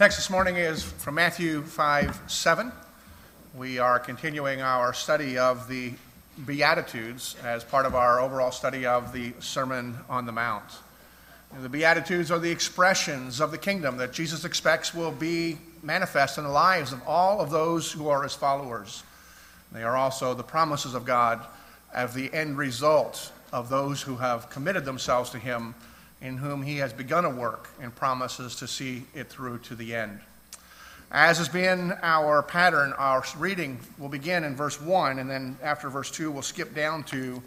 Text 0.00 0.16
this 0.16 0.30
morning 0.30 0.56
is 0.56 0.82
from 0.82 1.16
Matthew 1.16 1.60
5 1.60 2.20
7. 2.26 2.72
We 3.54 3.78
are 3.78 3.98
continuing 3.98 4.62
our 4.62 4.94
study 4.94 5.36
of 5.36 5.68
the 5.68 5.92
Beatitudes 6.46 7.36
as 7.44 7.64
part 7.64 7.84
of 7.84 7.94
our 7.94 8.18
overall 8.18 8.50
study 8.50 8.86
of 8.86 9.12
the 9.12 9.34
Sermon 9.40 9.98
on 10.08 10.24
the 10.24 10.32
Mount. 10.32 10.64
The 11.60 11.68
Beatitudes 11.68 12.30
are 12.30 12.38
the 12.38 12.50
expressions 12.50 13.42
of 13.42 13.50
the 13.50 13.58
kingdom 13.58 13.98
that 13.98 14.14
Jesus 14.14 14.46
expects 14.46 14.94
will 14.94 15.12
be 15.12 15.58
manifest 15.82 16.38
in 16.38 16.44
the 16.44 16.50
lives 16.50 16.94
of 16.94 17.06
all 17.06 17.42
of 17.42 17.50
those 17.50 17.92
who 17.92 18.08
are 18.08 18.22
his 18.22 18.34
followers. 18.34 19.02
They 19.70 19.82
are 19.82 19.98
also 19.98 20.32
the 20.32 20.42
promises 20.42 20.94
of 20.94 21.04
God 21.04 21.44
as 21.92 22.14
the 22.14 22.32
end 22.32 22.56
result 22.56 23.32
of 23.52 23.68
those 23.68 24.00
who 24.00 24.16
have 24.16 24.48
committed 24.48 24.86
themselves 24.86 25.28
to 25.28 25.38
him 25.38 25.74
in 26.22 26.36
whom 26.36 26.62
he 26.62 26.76
has 26.78 26.92
begun 26.92 27.24
a 27.24 27.30
work 27.30 27.70
and 27.80 27.94
promises 27.94 28.56
to 28.56 28.66
see 28.66 29.04
it 29.14 29.28
through 29.28 29.58
to 29.58 29.74
the 29.74 29.94
end. 29.94 30.20
As 31.12 31.38
has 31.38 31.48
been 31.48 31.92
our 32.02 32.42
pattern, 32.42 32.92
our 32.92 33.24
reading 33.36 33.80
will 33.98 34.08
begin 34.08 34.44
in 34.44 34.54
verse 34.54 34.80
1, 34.80 35.18
and 35.18 35.28
then 35.28 35.58
after 35.60 35.90
verse 35.90 36.10
2, 36.10 36.30
we'll 36.30 36.42
skip 36.42 36.72
down 36.72 37.02
to 37.04 37.42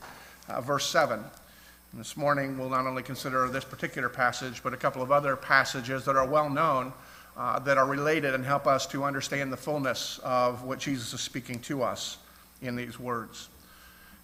uh, 0.49 0.59
verse 0.59 0.85
7. 0.87 1.17
And 1.19 1.99
this 1.99 2.17
morning, 2.17 2.57
we'll 2.57 2.69
not 2.69 2.85
only 2.85 3.03
consider 3.03 3.47
this 3.47 3.63
particular 3.63 4.09
passage, 4.09 4.61
but 4.63 4.73
a 4.73 4.77
couple 4.77 5.01
of 5.01 5.13
other 5.13 5.37
passages 5.37 6.03
that 6.05 6.17
are 6.17 6.27
well 6.27 6.49
known, 6.49 6.91
uh, 7.37 7.59
that 7.59 7.77
are 7.77 7.85
related, 7.85 8.33
and 8.33 8.43
help 8.43 8.67
us 8.67 8.85
to 8.87 9.05
understand 9.05 9.53
the 9.53 9.57
fullness 9.57 10.19
of 10.23 10.63
what 10.63 10.79
Jesus 10.79 11.13
is 11.13 11.21
speaking 11.21 11.59
to 11.59 11.83
us 11.83 12.17
in 12.61 12.75
these 12.75 12.99
words. 12.99 13.47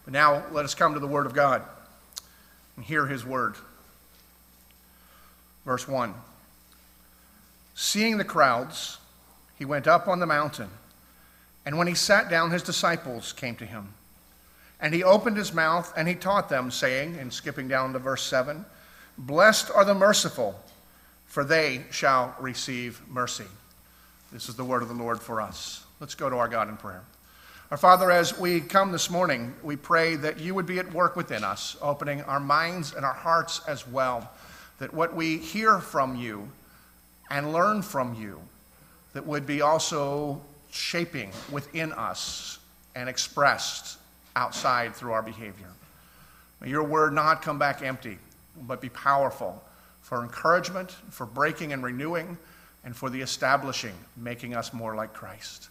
But 0.03 0.11
now, 0.11 0.43
let 0.51 0.65
us 0.65 0.75
come 0.75 0.95
to 0.95 0.99
the 0.99 1.07
Word 1.07 1.25
of 1.25 1.33
God 1.33 1.61
and 2.75 2.83
hear 2.83 3.05
His 3.05 3.25
Word. 3.25 3.55
Verse 5.69 5.87
1 5.87 6.15
Seeing 7.75 8.17
the 8.17 8.23
crowds, 8.23 8.97
he 9.55 9.65
went 9.65 9.85
up 9.85 10.07
on 10.07 10.17
the 10.17 10.25
mountain. 10.25 10.69
And 11.63 11.77
when 11.77 11.85
he 11.85 11.93
sat 11.93 12.27
down, 12.27 12.49
his 12.49 12.63
disciples 12.63 13.33
came 13.33 13.55
to 13.57 13.67
him. 13.67 13.89
And 14.81 14.95
he 14.95 15.03
opened 15.03 15.37
his 15.37 15.53
mouth 15.53 15.93
and 15.95 16.07
he 16.07 16.15
taught 16.15 16.49
them, 16.49 16.71
saying, 16.71 17.17
and 17.19 17.31
skipping 17.31 17.67
down 17.67 17.93
to 17.93 17.99
verse 17.99 18.23
7 18.23 18.65
Blessed 19.15 19.69
are 19.69 19.85
the 19.85 19.93
merciful, 19.93 20.59
for 21.27 21.43
they 21.43 21.83
shall 21.91 22.35
receive 22.39 22.99
mercy. 23.07 23.45
This 24.33 24.49
is 24.49 24.55
the 24.55 24.65
word 24.65 24.81
of 24.81 24.87
the 24.87 24.95
Lord 24.95 25.19
for 25.19 25.39
us. 25.39 25.85
Let's 25.99 26.15
go 26.15 26.31
to 26.31 26.37
our 26.37 26.47
God 26.47 26.67
in 26.67 26.77
prayer. 26.77 27.03
Our 27.69 27.77
Father, 27.77 28.09
as 28.09 28.39
we 28.39 28.59
come 28.59 28.91
this 28.91 29.11
morning, 29.11 29.53
we 29.61 29.75
pray 29.75 30.15
that 30.15 30.39
you 30.39 30.55
would 30.55 30.65
be 30.65 30.79
at 30.79 30.91
work 30.91 31.15
within 31.15 31.43
us, 31.43 31.77
opening 31.79 32.23
our 32.23 32.39
minds 32.39 32.95
and 32.95 33.05
our 33.05 33.13
hearts 33.13 33.61
as 33.67 33.87
well 33.87 34.31
that 34.79 34.93
what 34.93 35.15
we 35.15 35.37
hear 35.37 35.79
from 35.79 36.15
you 36.15 36.49
and 37.29 37.53
learn 37.53 37.81
from 37.81 38.15
you 38.15 38.41
that 39.13 39.25
would 39.25 39.45
be 39.45 39.61
also 39.61 40.41
shaping 40.71 41.31
within 41.51 41.91
us 41.93 42.59
and 42.95 43.07
expressed 43.07 43.97
outside 44.35 44.95
through 44.95 45.11
our 45.11 45.21
behavior. 45.21 45.67
May 46.61 46.69
your 46.69 46.83
word 46.83 47.13
not 47.13 47.41
come 47.41 47.59
back 47.59 47.81
empty, 47.81 48.17
but 48.61 48.81
be 48.81 48.89
powerful 48.89 49.63
for 50.01 50.23
encouragement, 50.23 50.91
for 51.11 51.25
breaking 51.25 51.73
and 51.73 51.83
renewing, 51.83 52.37
and 52.83 52.95
for 52.95 53.09
the 53.09 53.21
establishing, 53.21 53.93
making 54.17 54.55
us 54.55 54.73
more 54.73 54.95
like 54.95 55.13
Christ. 55.13 55.69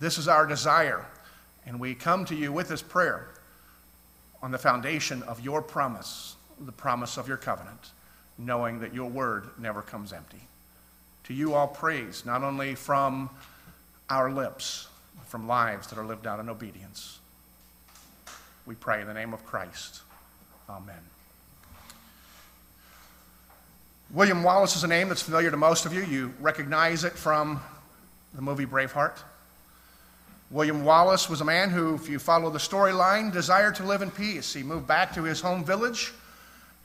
This 0.00 0.18
is 0.18 0.28
our 0.28 0.46
desire, 0.46 1.06
and 1.66 1.78
we 1.78 1.94
come 1.94 2.24
to 2.26 2.34
you 2.34 2.52
with 2.52 2.68
this 2.68 2.82
prayer 2.82 3.28
on 4.42 4.50
the 4.50 4.58
foundation 4.58 5.22
of 5.24 5.40
your 5.40 5.62
promise, 5.62 6.36
the 6.60 6.72
promise 6.72 7.16
of 7.16 7.28
your 7.28 7.36
covenant 7.36 7.90
knowing 8.38 8.80
that 8.80 8.94
your 8.94 9.10
word 9.10 9.48
never 9.58 9.82
comes 9.82 10.12
empty. 10.12 10.40
To 11.24 11.34
you, 11.34 11.54
all 11.54 11.68
praise, 11.68 12.24
not 12.24 12.42
only 12.42 12.74
from 12.74 13.28
our 14.08 14.30
lips, 14.30 14.88
but 15.16 15.26
from 15.26 15.46
lives 15.46 15.88
that 15.88 15.98
are 15.98 16.06
lived 16.06 16.26
out 16.26 16.40
in 16.40 16.48
obedience. 16.48 17.18
We 18.64 18.74
pray 18.74 19.00
in 19.00 19.06
the 19.06 19.14
name 19.14 19.34
of 19.34 19.44
Christ. 19.44 20.00
Amen. 20.70 21.00
William 24.10 24.42
Wallace 24.42 24.74
is 24.76 24.84
a 24.84 24.88
name 24.88 25.08
that's 25.08 25.20
familiar 25.20 25.50
to 25.50 25.56
most 25.56 25.84
of 25.84 25.92
you. 25.92 26.02
You 26.02 26.32
recognize 26.40 27.04
it 27.04 27.12
from 27.12 27.60
the 28.34 28.40
movie 28.40 28.64
Braveheart. 28.64 29.18
William 30.50 30.82
Wallace 30.82 31.28
was 31.28 31.42
a 31.42 31.44
man 31.44 31.68
who, 31.68 31.94
if 31.94 32.08
you 32.08 32.18
follow 32.18 32.48
the 32.48 32.58
storyline, 32.58 33.30
desired 33.30 33.74
to 33.74 33.82
live 33.82 34.00
in 34.00 34.10
peace. 34.10 34.54
He 34.54 34.62
moved 34.62 34.86
back 34.86 35.12
to 35.14 35.24
his 35.24 35.42
home 35.42 35.62
village 35.62 36.14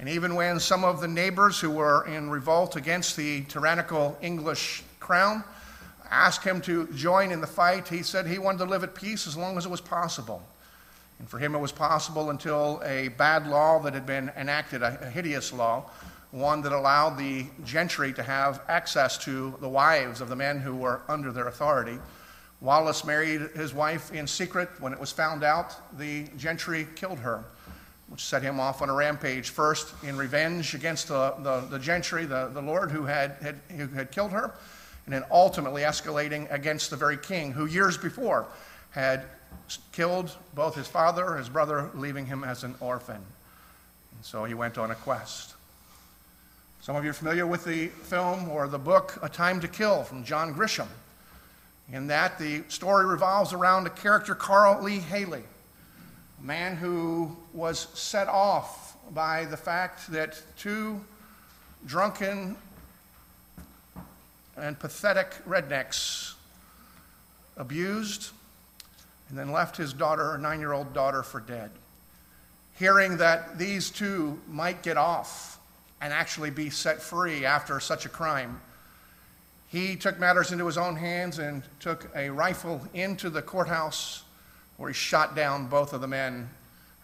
and 0.03 0.09
even 0.09 0.36
when 0.36 0.59
some 0.59 0.84
of 0.84 1.00
the 1.00 1.08
neighbors 1.08 1.62
who 1.62 1.72
were 1.72 2.06
in 2.06 2.30
revolt 2.30 2.75
against 2.75 3.16
the 3.16 3.44
tyrannical 3.44 4.18
English 4.22 4.84
crown 5.00 5.46
asked 6.12 6.44
him 6.44 6.59
to 6.59 6.88
join 6.88 7.31
in 7.31 7.40
the 7.40 7.47
fight, 7.47 7.88
he 7.88 8.03
said 8.03 8.28
he 8.28 8.38
wanted 8.38 8.58
to 8.58 8.66
live 8.66 8.84
at 8.84 8.96
peace 8.96 9.28
as 9.28 9.38
long 9.38 9.58
as 9.58 9.66
it 9.66 9.69
was 9.69 9.80
possible. 9.80 10.44
And 11.19 11.30
for 11.30 11.40
him, 11.40 11.56
it 11.56 11.59
was 11.59 11.72
possible 11.72 12.31
until 12.31 12.81
a 12.84 13.08
bad 13.08 13.47
law 13.47 13.80
that 13.80 13.94
had 13.94 14.06
been 14.06 14.30
enacted, 14.36 14.84
a, 14.84 15.09
hideous 15.09 15.53
law, 15.53 15.90
one 16.31 16.62
that 16.64 16.74
allowed 16.74 17.18
the 17.18 17.46
gentry 17.64 18.12
to 18.12 18.24
have 18.24 18.59
access 18.68 19.18
to 19.20 19.56
the 19.62 19.70
wives 19.70 20.20
of 20.20 20.28
the 20.28 20.35
men 20.35 20.59
who 20.59 20.75
were 20.75 21.00
under 21.08 21.31
their 21.31 21.47
authority. 21.47 21.97
Wallace 22.59 23.06
married 23.06 23.52
his 23.56 23.74
wife 23.74 24.12
in 24.12 24.28
secret. 24.28 24.68
When 24.81 24.91
it 24.91 25.00
was 25.00 25.14
found 25.14 25.46
out, 25.46 25.97
the 25.97 26.28
gentry 26.35 26.90
killed 26.94 27.20
her 27.20 27.46
which 28.09 28.24
set 28.24 28.41
him 28.41 28.59
off 28.59 28.81
on 28.81 28.90
a 28.90 28.94
rampage, 28.94 29.50
first 29.50 29.94
in 30.03 30.18
revenge 30.18 30.74
against 30.75 31.08
the, 31.08 31.34
the, 31.40 31.62
the 31.62 31.80
gentry, 31.80 32.25
the, 32.25 32.50
the 32.53 32.62
lord 32.62 32.91
who 32.91 33.06
had, 33.06 33.31
had, 33.41 33.59
who 33.75 33.88
had 33.88 34.12
killed 34.12 34.31
her, 34.31 34.53
and 35.06 35.14
then 35.14 35.24
ultimately 35.31 35.81
escalating 35.81 36.52
against 36.52 36.90
the 36.90 36.96
very 36.96 37.18
king 37.18 37.52
who 37.52 37.66
years 37.66 37.97
before 37.97 38.46
had 38.91 39.24
killed 39.91 40.36
both 40.53 40.75
his 40.75 40.88
father, 40.88 41.30
and 41.30 41.40
his 41.40 41.50
brother, 41.50 41.90
leaving 41.96 42.25
him 42.25 42.44
as 42.44 42.64
an 42.64 42.75
orphan. 42.80 43.16
And 43.16 44.22
so 44.22 44.44
he 44.44 44.53
went 44.53 44.78
on 44.78 44.91
a 44.91 44.96
quest. 44.96 45.56
Some 46.81 46.96
of 46.96 47.03
you 47.03 47.12
are 47.12 47.14
familiar 47.14 47.47
with 47.47 47.64
the 47.64 47.88
film 47.88 48.50
or 48.50 48.68
the 48.68 48.78
book 48.78 49.18
A 49.22 49.30
Time 49.30 49.62
to 49.62 49.68
Kill 49.68 50.03
from 50.03 50.24
John 50.24 50.53
Grisham. 50.53 50.88
In 51.91 52.08
that, 52.08 52.38
the 52.38 52.64
story 52.68 53.06
revolves 53.06 53.53
around 53.53 53.88
a 53.88 53.90
character, 53.90 54.35
Carl 54.35 54.84
Lee 54.84 55.00
Hailey 55.00 55.44
man 56.43 56.75
who 56.75 57.33
was 57.53 57.87
set 57.93 58.27
off 58.27 58.97
by 59.13 59.45
the 59.45 59.55
fact 59.55 60.11
that 60.11 60.39
two 60.57 60.99
drunken 61.85 62.57
and 64.57 64.77
pathetic 64.77 65.33
rednecks 65.47 66.33
abused 67.55 68.31
and 69.29 69.39
then 69.39 69.51
left 69.51 69.77
his 69.77 69.93
daughter, 69.93 70.35
a 70.35 70.37
nine 70.37 70.59
year 70.59 70.73
old 70.73 70.93
daughter, 70.93 71.23
for 71.23 71.39
dead. 71.39 71.71
Hearing 72.77 73.17
that 73.17 73.57
these 73.57 73.89
two 73.89 74.39
might 74.49 74.83
get 74.83 74.97
off 74.97 75.59
and 76.01 76.11
actually 76.11 76.49
be 76.49 76.69
set 76.69 77.01
free 77.01 77.45
after 77.45 77.79
such 77.79 78.05
a 78.05 78.09
crime, 78.09 78.59
he 79.69 79.95
took 79.95 80.19
matters 80.19 80.51
into 80.51 80.65
his 80.65 80.77
own 80.77 80.97
hands 80.97 81.39
and 81.39 81.63
took 81.79 82.11
a 82.15 82.29
rifle 82.29 82.81
into 82.93 83.29
the 83.29 83.41
courthouse 83.41 84.23
where 84.83 84.91
he 84.91 84.94
shot 84.94 85.33
down 85.33 85.66
both 85.67 85.94
of 85.94 86.01
the 86.01 86.07
men 86.07 86.49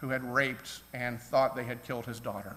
who 0.00 0.10
had 0.10 0.22
raped 0.22 0.80
and 0.92 1.18
thought 1.18 1.56
they 1.56 1.64
had 1.64 1.82
killed 1.82 2.04
his 2.04 2.20
daughter. 2.20 2.54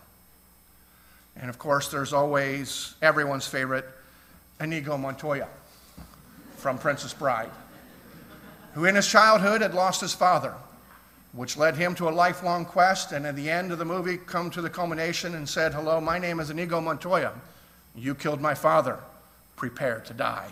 And 1.37 1.49
of 1.49 1.57
course, 1.57 1.87
there's 1.87 2.11
always 2.11 2.95
everyone's 3.01 3.47
favorite, 3.47 3.85
Inigo 4.59 4.97
Montoya 4.97 5.47
from 6.57 6.77
Princess 6.77 7.13
Bride, 7.13 7.49
who 8.73 8.83
in 8.83 8.95
his 8.95 9.07
childhood 9.07 9.61
had 9.61 9.73
lost 9.73 10.01
his 10.01 10.13
father, 10.13 10.55
which 11.31 11.55
led 11.55 11.77
him 11.77 11.95
to 11.95 12.09
a 12.09 12.11
lifelong 12.11 12.65
quest, 12.65 13.13
and 13.13 13.25
at 13.25 13.37
the 13.37 13.49
end 13.49 13.71
of 13.71 13.79
the 13.79 13.85
movie, 13.85 14.17
come 14.17 14.49
to 14.49 14.61
the 14.61 14.69
culmination 14.69 15.35
and 15.35 15.47
said, 15.47 15.73
Hello, 15.73 16.01
my 16.01 16.19
name 16.19 16.41
is 16.41 16.49
Inigo 16.49 16.81
Montoya. 16.81 17.31
You 17.95 18.13
killed 18.13 18.41
my 18.41 18.55
father. 18.55 18.99
Prepare 19.55 20.01
to 20.01 20.13
die. 20.13 20.51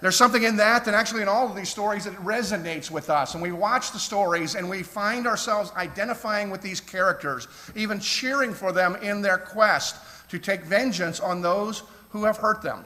There's 0.00 0.16
something 0.16 0.44
in 0.44 0.56
that, 0.58 0.86
and 0.86 0.94
actually 0.94 1.22
in 1.22 1.28
all 1.28 1.48
of 1.48 1.56
these 1.56 1.68
stories, 1.68 2.04
that 2.04 2.14
resonates 2.16 2.90
with 2.90 3.10
us. 3.10 3.34
And 3.34 3.42
we 3.42 3.50
watch 3.50 3.90
the 3.90 3.98
stories 3.98 4.54
and 4.54 4.68
we 4.68 4.82
find 4.82 5.26
ourselves 5.26 5.72
identifying 5.76 6.50
with 6.50 6.62
these 6.62 6.80
characters, 6.80 7.48
even 7.74 7.98
cheering 7.98 8.54
for 8.54 8.70
them 8.70 8.96
in 8.96 9.22
their 9.22 9.38
quest 9.38 9.96
to 10.28 10.38
take 10.38 10.62
vengeance 10.62 11.18
on 11.18 11.42
those 11.42 11.82
who 12.10 12.24
have 12.24 12.36
hurt 12.36 12.62
them. 12.62 12.84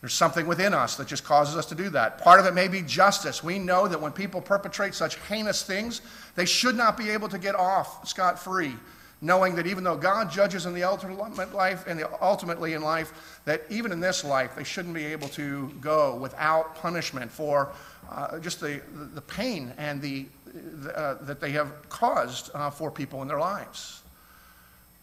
There's 0.00 0.14
something 0.14 0.46
within 0.46 0.74
us 0.74 0.96
that 0.96 1.06
just 1.06 1.22
causes 1.22 1.56
us 1.56 1.66
to 1.66 1.76
do 1.76 1.88
that. 1.90 2.18
Part 2.18 2.40
of 2.40 2.46
it 2.46 2.54
may 2.54 2.66
be 2.66 2.82
justice. 2.82 3.44
We 3.44 3.58
know 3.58 3.86
that 3.86 4.00
when 4.00 4.10
people 4.10 4.40
perpetrate 4.40 4.94
such 4.94 5.16
heinous 5.28 5.62
things, 5.62 6.00
they 6.34 6.46
should 6.46 6.76
not 6.76 6.96
be 6.96 7.10
able 7.10 7.28
to 7.28 7.38
get 7.38 7.54
off 7.54 8.08
scot 8.08 8.38
free 8.38 8.74
knowing 9.22 9.54
that 9.54 9.68
even 9.68 9.84
though 9.84 9.96
God 9.96 10.30
judges 10.30 10.66
in 10.66 10.74
the 10.74 10.82
ultimate 10.82 11.54
life 11.54 11.86
and 11.86 12.04
ultimately 12.20 12.74
in 12.74 12.82
life, 12.82 13.40
that 13.44 13.62
even 13.70 13.92
in 13.92 14.00
this 14.00 14.24
life 14.24 14.56
they 14.56 14.64
shouldn't 14.64 14.94
be 14.94 15.06
able 15.06 15.28
to 15.28 15.72
go 15.80 16.16
without 16.16 16.74
punishment 16.74 17.30
for 17.30 17.72
uh, 18.10 18.38
just 18.40 18.60
the, 18.60 18.82
the 19.14 19.20
pain 19.20 19.72
and 19.78 20.02
the, 20.02 20.26
uh, 20.94 21.14
that 21.22 21.40
they 21.40 21.52
have 21.52 21.88
caused 21.88 22.50
uh, 22.54 22.68
for 22.68 22.90
people 22.90 23.22
in 23.22 23.28
their 23.28 23.38
lives. 23.38 24.02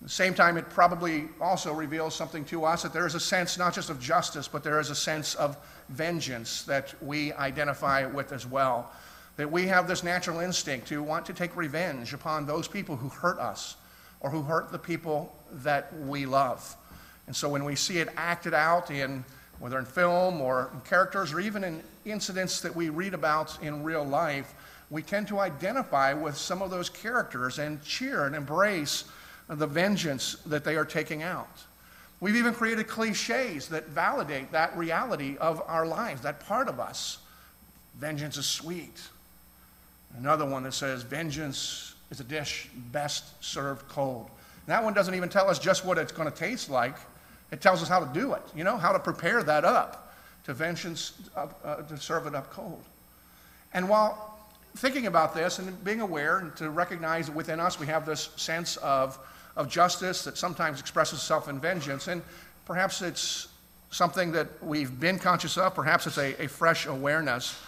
At 0.01 0.07
the 0.07 0.13
same 0.13 0.33
time, 0.33 0.57
it 0.57 0.69
probably 0.69 1.27
also 1.41 1.73
reveals 1.73 2.13
something 2.13 2.45
to 2.45 2.65
us 2.65 2.83
that 2.83 2.93
there 2.93 3.07
is 3.07 3.15
a 3.15 3.19
sense 3.19 3.57
not 3.57 3.73
just 3.73 3.89
of 3.89 3.99
justice, 4.01 4.47
but 4.47 4.63
there 4.63 4.79
is 4.79 4.89
a 4.89 4.95
sense 4.95 5.35
of 5.35 5.57
vengeance 5.89 6.63
that 6.63 6.93
we 7.01 7.33
identify 7.33 8.05
with 8.05 8.31
as 8.31 8.45
well. 8.45 8.91
That 9.37 9.51
we 9.51 9.67
have 9.67 9.87
this 9.87 10.03
natural 10.03 10.39
instinct 10.39 10.87
to 10.87 11.01
want 11.01 11.25
to 11.25 11.33
take 11.33 11.55
revenge 11.55 12.13
upon 12.13 12.45
those 12.45 12.67
people 12.67 12.97
who 12.97 13.09
hurt 13.09 13.39
us 13.39 13.75
or 14.21 14.29
who 14.29 14.41
hurt 14.41 14.71
the 14.71 14.79
people 14.79 15.33
that 15.51 15.93
we 15.99 16.25
love. 16.25 16.75
And 17.27 17.35
so 17.35 17.49
when 17.49 17.63
we 17.63 17.75
see 17.75 17.99
it 17.99 18.09
acted 18.17 18.53
out 18.53 18.91
in 18.91 19.23
whether 19.59 19.77
in 19.77 19.85
film 19.85 20.41
or 20.41 20.69
in 20.73 20.81
characters 20.81 21.33
or 21.33 21.39
even 21.39 21.63
in 21.63 21.83
incidents 22.05 22.61
that 22.61 22.75
we 22.75 22.89
read 22.89 23.13
about 23.13 23.61
in 23.61 23.83
real 23.83 24.03
life, 24.03 24.53
we 24.89 25.01
tend 25.03 25.27
to 25.27 25.39
identify 25.39 26.13
with 26.13 26.37
some 26.37 26.61
of 26.61 26.71
those 26.71 26.89
characters 26.89 27.59
and 27.59 27.83
cheer 27.83 28.25
and 28.25 28.35
embrace 28.35 29.03
the 29.47 29.67
vengeance 29.67 30.35
that 30.45 30.63
they 30.63 30.75
are 30.75 30.85
taking 30.85 31.23
out. 31.23 31.63
We've 32.21 32.35
even 32.35 32.53
created 32.53 32.87
cliches 32.87 33.67
that 33.69 33.87
validate 33.87 34.51
that 34.51 34.75
reality 34.77 35.37
of 35.37 35.61
our 35.67 35.85
lives, 35.85 36.21
that 36.21 36.39
part 36.41 36.67
of 36.67 36.79
us. 36.79 37.19
Vengeance 37.97 38.37
is 38.37 38.45
sweet. 38.45 38.99
Another 40.17 40.45
one 40.45 40.63
that 40.63 40.73
says, 40.73 41.03
Vengeance 41.03 41.93
is 42.11 42.19
a 42.19 42.23
dish 42.23 42.69
best 42.91 43.43
served 43.43 43.87
cold. 43.89 44.29
And 44.65 44.73
that 44.73 44.83
one 44.83 44.93
doesn't 44.93 45.15
even 45.15 45.29
tell 45.29 45.49
us 45.49 45.59
just 45.59 45.85
what 45.85 45.97
it's 45.97 46.11
going 46.11 46.31
to 46.31 46.37
taste 46.37 46.69
like, 46.69 46.95
it 47.51 47.61
tells 47.61 47.81
us 47.81 47.87
how 47.87 47.99
to 47.99 48.13
do 48.13 48.33
it, 48.33 48.41
you 48.55 48.63
know, 48.63 48.77
how 48.77 48.91
to 48.91 48.99
prepare 48.99 49.41
that 49.43 49.65
up 49.65 50.13
to 50.45 50.53
vengeance, 50.53 51.13
uh, 51.35 51.75
to 51.75 51.97
serve 51.97 52.27
it 52.27 52.35
up 52.35 52.51
cold. 52.51 52.83
And 53.73 53.89
while 53.89 54.39
thinking 54.77 55.07
about 55.07 55.33
this 55.33 55.59
and 55.59 55.83
being 55.83 56.01
aware 56.01 56.39
and 56.39 56.55
to 56.57 56.69
recognize 56.69 57.25
that 57.25 57.35
within 57.35 57.59
us 57.59 57.79
we 57.79 57.87
have 57.87 58.05
this 58.05 58.29
sense 58.35 58.77
of 58.77 59.17
of 59.59 59.69
justice 59.69 60.23
that 60.23 60.37
sometimes 60.37 60.79
expresses 60.79 61.19
itself 61.19 61.49
in 61.49 61.59
vengeance. 61.59 62.07
And 62.07 62.21
perhaps 62.65 63.01
it's 63.01 63.49
something 63.91 64.31
that 64.31 64.47
we've 64.63 64.99
been 64.99 65.19
conscious 65.19 65.57
of, 65.57 65.75
perhaps 65.75 66.07
it's 66.07 66.17
a, 66.17 66.43
a 66.43 66.47
fresh 66.47 66.85
awareness. 66.85 67.59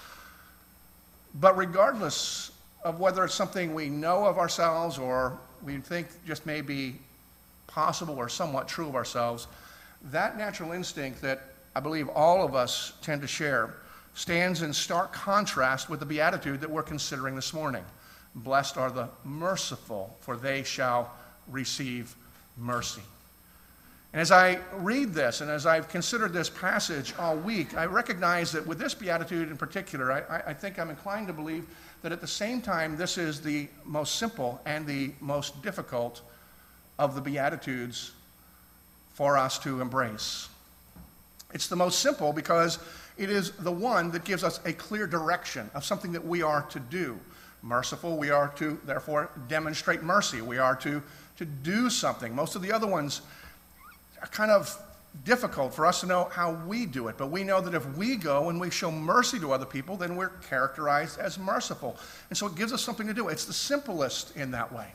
But 1.35 1.57
regardless 1.57 2.50
of 2.83 2.99
whether 2.99 3.23
it's 3.23 3.33
something 3.33 3.73
we 3.73 3.89
know 3.89 4.25
of 4.25 4.37
ourselves 4.37 4.97
or 4.97 5.37
we 5.63 5.77
think 5.77 6.07
just 6.25 6.45
may 6.45 6.61
be 6.61 6.95
possible 7.67 8.15
or 8.15 8.27
somewhat 8.27 8.67
true 8.67 8.87
of 8.87 8.95
ourselves, 8.95 9.47
that 10.05 10.37
natural 10.37 10.71
instinct 10.71 11.21
that 11.21 11.41
I 11.75 11.79
believe 11.79 12.09
all 12.09 12.43
of 12.43 12.55
us 12.55 12.93
tend 13.01 13.21
to 13.21 13.27
share 13.27 13.75
stands 14.13 14.61
in 14.61 14.73
stark 14.73 15.13
contrast 15.13 15.89
with 15.89 15.99
the 15.99 16.05
beatitude 16.05 16.59
that 16.61 16.69
we're 16.69 16.83
considering 16.83 17.35
this 17.35 17.53
morning. 17.53 17.83
Blessed 18.35 18.77
are 18.77 18.91
the 18.91 19.07
merciful, 19.23 20.15
for 20.21 20.35
they 20.35 20.63
shall 20.63 21.11
receive 21.49 22.15
mercy. 22.57 23.01
And 24.13 24.21
as 24.21 24.31
I 24.31 24.59
read 24.75 25.13
this 25.13 25.39
and 25.39 25.49
as 25.49 25.65
I've 25.65 25.87
considered 25.87 26.33
this 26.33 26.49
passage 26.49 27.13
all 27.17 27.37
week, 27.37 27.77
I 27.77 27.85
recognize 27.85 28.51
that 28.51 28.67
with 28.67 28.77
this 28.77 28.93
beatitude 28.93 29.49
in 29.49 29.55
particular, 29.55 30.11
I, 30.11 30.49
I, 30.49 30.53
think 30.53 30.79
I'm 30.79 30.89
inclined 30.89 31.27
to 31.27 31.33
believe 31.33 31.65
that 32.01 32.11
at 32.11 32.21
the 32.21 32.27
same 32.27 32.61
time, 32.61 32.97
this 32.97 33.17
is 33.17 33.41
the 33.41 33.67
most 33.85 34.15
simple 34.15 34.61
and 34.65 34.85
the 34.85 35.11
most 35.19 35.61
difficult 35.61 36.21
of 36.97 37.15
the 37.15 37.21
beatitudes 37.21 38.11
for 39.13 39.37
us 39.37 39.59
to 39.59 39.81
embrace. 39.81 40.49
It's 41.53 41.67
the 41.67 41.75
most 41.75 41.99
simple 41.99 42.33
because 42.33 42.79
it 43.17 43.29
is 43.29 43.51
the 43.51 43.71
one 43.71 44.11
that 44.11 44.23
gives 44.23 44.43
us 44.43 44.59
a 44.65 44.73
clear 44.73 45.05
direction 45.05 45.69
of 45.73 45.83
something 45.83 46.11
that 46.13 46.25
we 46.25 46.41
are 46.41 46.63
to 46.63 46.79
do. 46.79 47.19
Merciful, 47.61 48.17
we 48.17 48.31
are 48.31 48.47
to 48.55 48.79
therefore 48.85 49.29
demonstrate 49.47 50.01
mercy. 50.01 50.41
We 50.41 50.57
are 50.57 50.75
to 50.77 51.03
to 51.41 51.45
do 51.45 51.89
something. 51.89 52.35
Most 52.35 52.55
of 52.55 52.61
the 52.61 52.71
other 52.71 52.85
ones 52.85 53.21
are 54.21 54.27
kind 54.27 54.51
of 54.51 54.77
difficult 55.25 55.73
for 55.73 55.85
us 55.85 56.01
to 56.01 56.07
know 56.07 56.29
how 56.31 56.53
we 56.65 56.85
do 56.85 57.07
it, 57.07 57.17
but 57.17 57.29
we 57.29 57.43
know 57.43 57.61
that 57.61 57.73
if 57.73 57.85
we 57.97 58.15
go 58.15 58.49
and 58.49 58.59
we 58.59 58.69
show 58.69 58.91
mercy 58.91 59.39
to 59.39 59.51
other 59.51 59.65
people, 59.65 59.97
then 59.97 60.15
we're 60.15 60.29
characterized 60.29 61.19
as 61.19 61.37
merciful. 61.37 61.97
And 62.29 62.37
so 62.37 62.47
it 62.47 62.55
gives 62.55 62.73
us 62.73 62.81
something 62.81 63.07
to 63.07 63.13
do. 63.13 63.27
It's 63.27 63.45
the 63.45 63.53
simplest 63.53 64.35
in 64.35 64.51
that 64.51 64.71
way. 64.71 64.87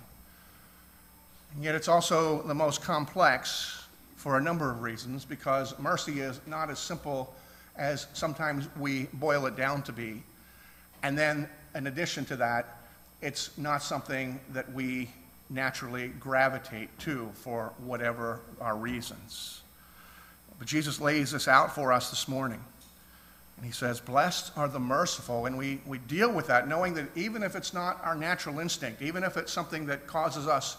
And 1.55 1.63
yet 1.63 1.75
it's 1.75 1.89
also 1.89 2.43
the 2.43 2.55
most 2.55 2.83
complex 2.83 3.85
for 4.17 4.39
a 4.39 4.41
number 4.41 4.71
of 4.71 4.83
reasons 4.83 5.25
because 5.25 5.79
mercy 5.79 6.21
is 6.21 6.41
not 6.47 6.71
as 6.71 6.79
simple 6.79 7.35
as 7.77 8.07
sometimes 8.13 8.69
we 8.79 9.07
boil 9.15 9.47
it 9.47 9.57
down 9.57 9.83
to 9.83 9.93
be. 9.93 10.23
And 11.03 11.17
then, 11.17 11.49
in 11.75 11.87
addition 11.87 12.25
to 12.27 12.37
that, 12.37 12.79
it's 13.23 13.57
not 13.59 13.83
something 13.83 14.41
that 14.53 14.71
we 14.73 15.11
naturally 15.51 16.09
gravitate 16.09 16.89
to 17.01 17.31
for 17.35 17.73
whatever 17.79 18.41
our 18.61 18.77
reasons. 18.77 19.61
But 20.59 20.69
Jesus 20.69 21.01
lays 21.01 21.33
this 21.33 21.49
out 21.49 21.75
for 21.75 21.93
us 21.93 22.11
this 22.11 22.29
morning. 22.29 22.61
And 23.57 23.67
he 23.67 23.73
says, 23.73 24.01
Blessed 24.01 24.53
are 24.57 24.69
the 24.69 24.79
merciful. 24.79 25.47
And 25.47 25.57
we, 25.57 25.81
we 25.87 25.99
deal 25.99 26.33
with 26.33 26.47
that 26.49 26.69
knowing 26.69 26.95
that 26.95 27.07
even 27.17 27.43
if 27.43 27.57
it's 27.57 27.73
not 27.73 28.03
our 28.03 28.15
natural 28.15 28.59
instinct, 28.59 29.03
even 29.03 29.25
if 29.25 29.37
it's 29.37 29.53
something 29.53 29.87
that 29.87 30.07
causes 30.07 30.47
us 30.47 30.77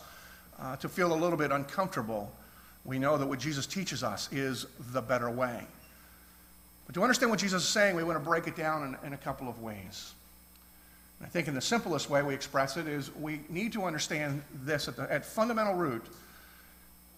uh, 0.60 0.76
to 0.78 0.90
feel 0.90 1.14
a 1.14 1.16
little 1.16 1.38
bit 1.38 1.52
uncomfortable, 1.52 2.32
we 2.86 3.00
know 3.00 3.18
that 3.18 3.28
what 3.28 3.40
Jesus 3.40 3.66
teaches 3.66 4.04
us 4.04 4.30
is 4.32 4.66
the 4.92 5.02
better 5.02 5.30
way. 5.30 5.62
But 6.86 6.96
to 6.96 7.04
understand 7.04 7.32
what 7.32 7.40
Jesus 7.40 7.64
is 7.64 7.70
saying, 7.70 7.96
we 7.96 8.04
want 8.04 8.18
to 8.18 8.24
break 8.24 8.48
it 8.48 8.56
down 8.56 8.98
in, 9.04 9.08
in 9.08 9.14
a 9.14 9.18
couple 9.18 9.50
of 9.50 9.62
ways. 9.62 10.14
I 11.22 11.26
think 11.26 11.48
in 11.48 11.56
the 11.56 11.62
simplest 11.62 12.10
way 12.10 12.22
we 12.22 12.34
express 12.34 12.78
it 12.78 12.88
is 12.88 13.14
we 13.16 13.42
need 13.50 13.74
to 13.74 13.84
understand 13.84 14.42
this 14.64 14.88
at, 14.88 14.96
the, 14.96 15.12
at 15.12 15.26
fundamental 15.26 15.74
root. 15.74 16.06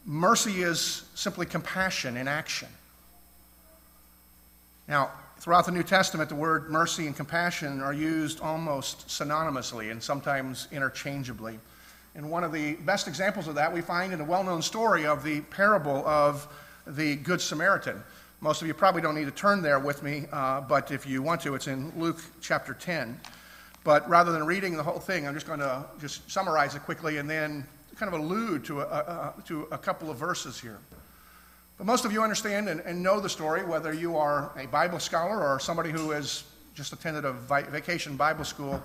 Mercy 0.09 0.63
is 0.63 1.03
simply 1.13 1.45
compassion 1.45 2.17
in 2.17 2.27
action. 2.27 2.67
Now, 4.87 5.11
throughout 5.37 5.67
the 5.67 5.71
New 5.71 5.83
Testament, 5.83 6.29
the 6.29 6.35
word 6.35 6.71
mercy 6.71 7.05
and 7.05 7.15
compassion 7.15 7.79
are 7.79 7.93
used 7.93 8.41
almost 8.41 9.07
synonymously 9.07 9.91
and 9.91 10.01
sometimes 10.01 10.67
interchangeably. 10.71 11.59
And 12.15 12.31
one 12.31 12.43
of 12.43 12.51
the 12.51 12.73
best 12.77 13.07
examples 13.07 13.47
of 13.47 13.53
that 13.53 13.71
we 13.71 13.81
find 13.81 14.11
in 14.11 14.19
a 14.19 14.23
well 14.23 14.43
known 14.43 14.63
story 14.63 15.05
of 15.05 15.23
the 15.23 15.41
parable 15.41 16.03
of 16.07 16.47
the 16.87 17.17
Good 17.17 17.39
Samaritan. 17.39 18.01
Most 18.41 18.63
of 18.63 18.67
you 18.67 18.73
probably 18.73 19.03
don't 19.03 19.13
need 19.13 19.25
to 19.25 19.31
turn 19.31 19.61
there 19.61 19.77
with 19.77 20.01
me, 20.01 20.25
uh, 20.31 20.61
but 20.61 20.89
if 20.89 21.05
you 21.05 21.21
want 21.21 21.39
to, 21.41 21.53
it's 21.53 21.67
in 21.67 21.93
Luke 21.95 22.23
chapter 22.41 22.73
10. 22.73 23.19
But 23.83 24.09
rather 24.09 24.31
than 24.31 24.43
reading 24.43 24.75
the 24.75 24.81
whole 24.81 24.99
thing, 24.99 25.27
I'm 25.27 25.35
just 25.35 25.45
going 25.45 25.59
to 25.59 25.85
just 26.01 26.31
summarize 26.31 26.73
it 26.73 26.79
quickly 26.79 27.17
and 27.17 27.29
then 27.29 27.63
kind 27.99 28.13
of 28.13 28.19
allude 28.19 28.63
to 28.65 28.81
a, 28.81 28.83
a, 28.83 29.33
to 29.45 29.67
a 29.71 29.77
couple 29.77 30.09
of 30.09 30.17
verses 30.17 30.59
here. 30.59 30.77
But 31.77 31.85
most 31.85 32.05
of 32.05 32.11
you 32.11 32.23
understand 32.23 32.69
and, 32.69 32.79
and, 32.81 33.03
know 33.03 33.19
the 33.19 33.29
story, 33.29 33.63
whether 33.63 33.93
you 33.93 34.17
are 34.17 34.51
a 34.57 34.67
Bible 34.67 34.99
scholar 34.99 35.37
or 35.37 35.59
somebody 35.59 35.91
who 35.91 36.11
has 36.11 36.43
just 36.73 36.93
attended 36.93 37.25
a 37.25 37.33
vacation 37.33 38.15
Bible 38.15 38.45
school 38.45 38.81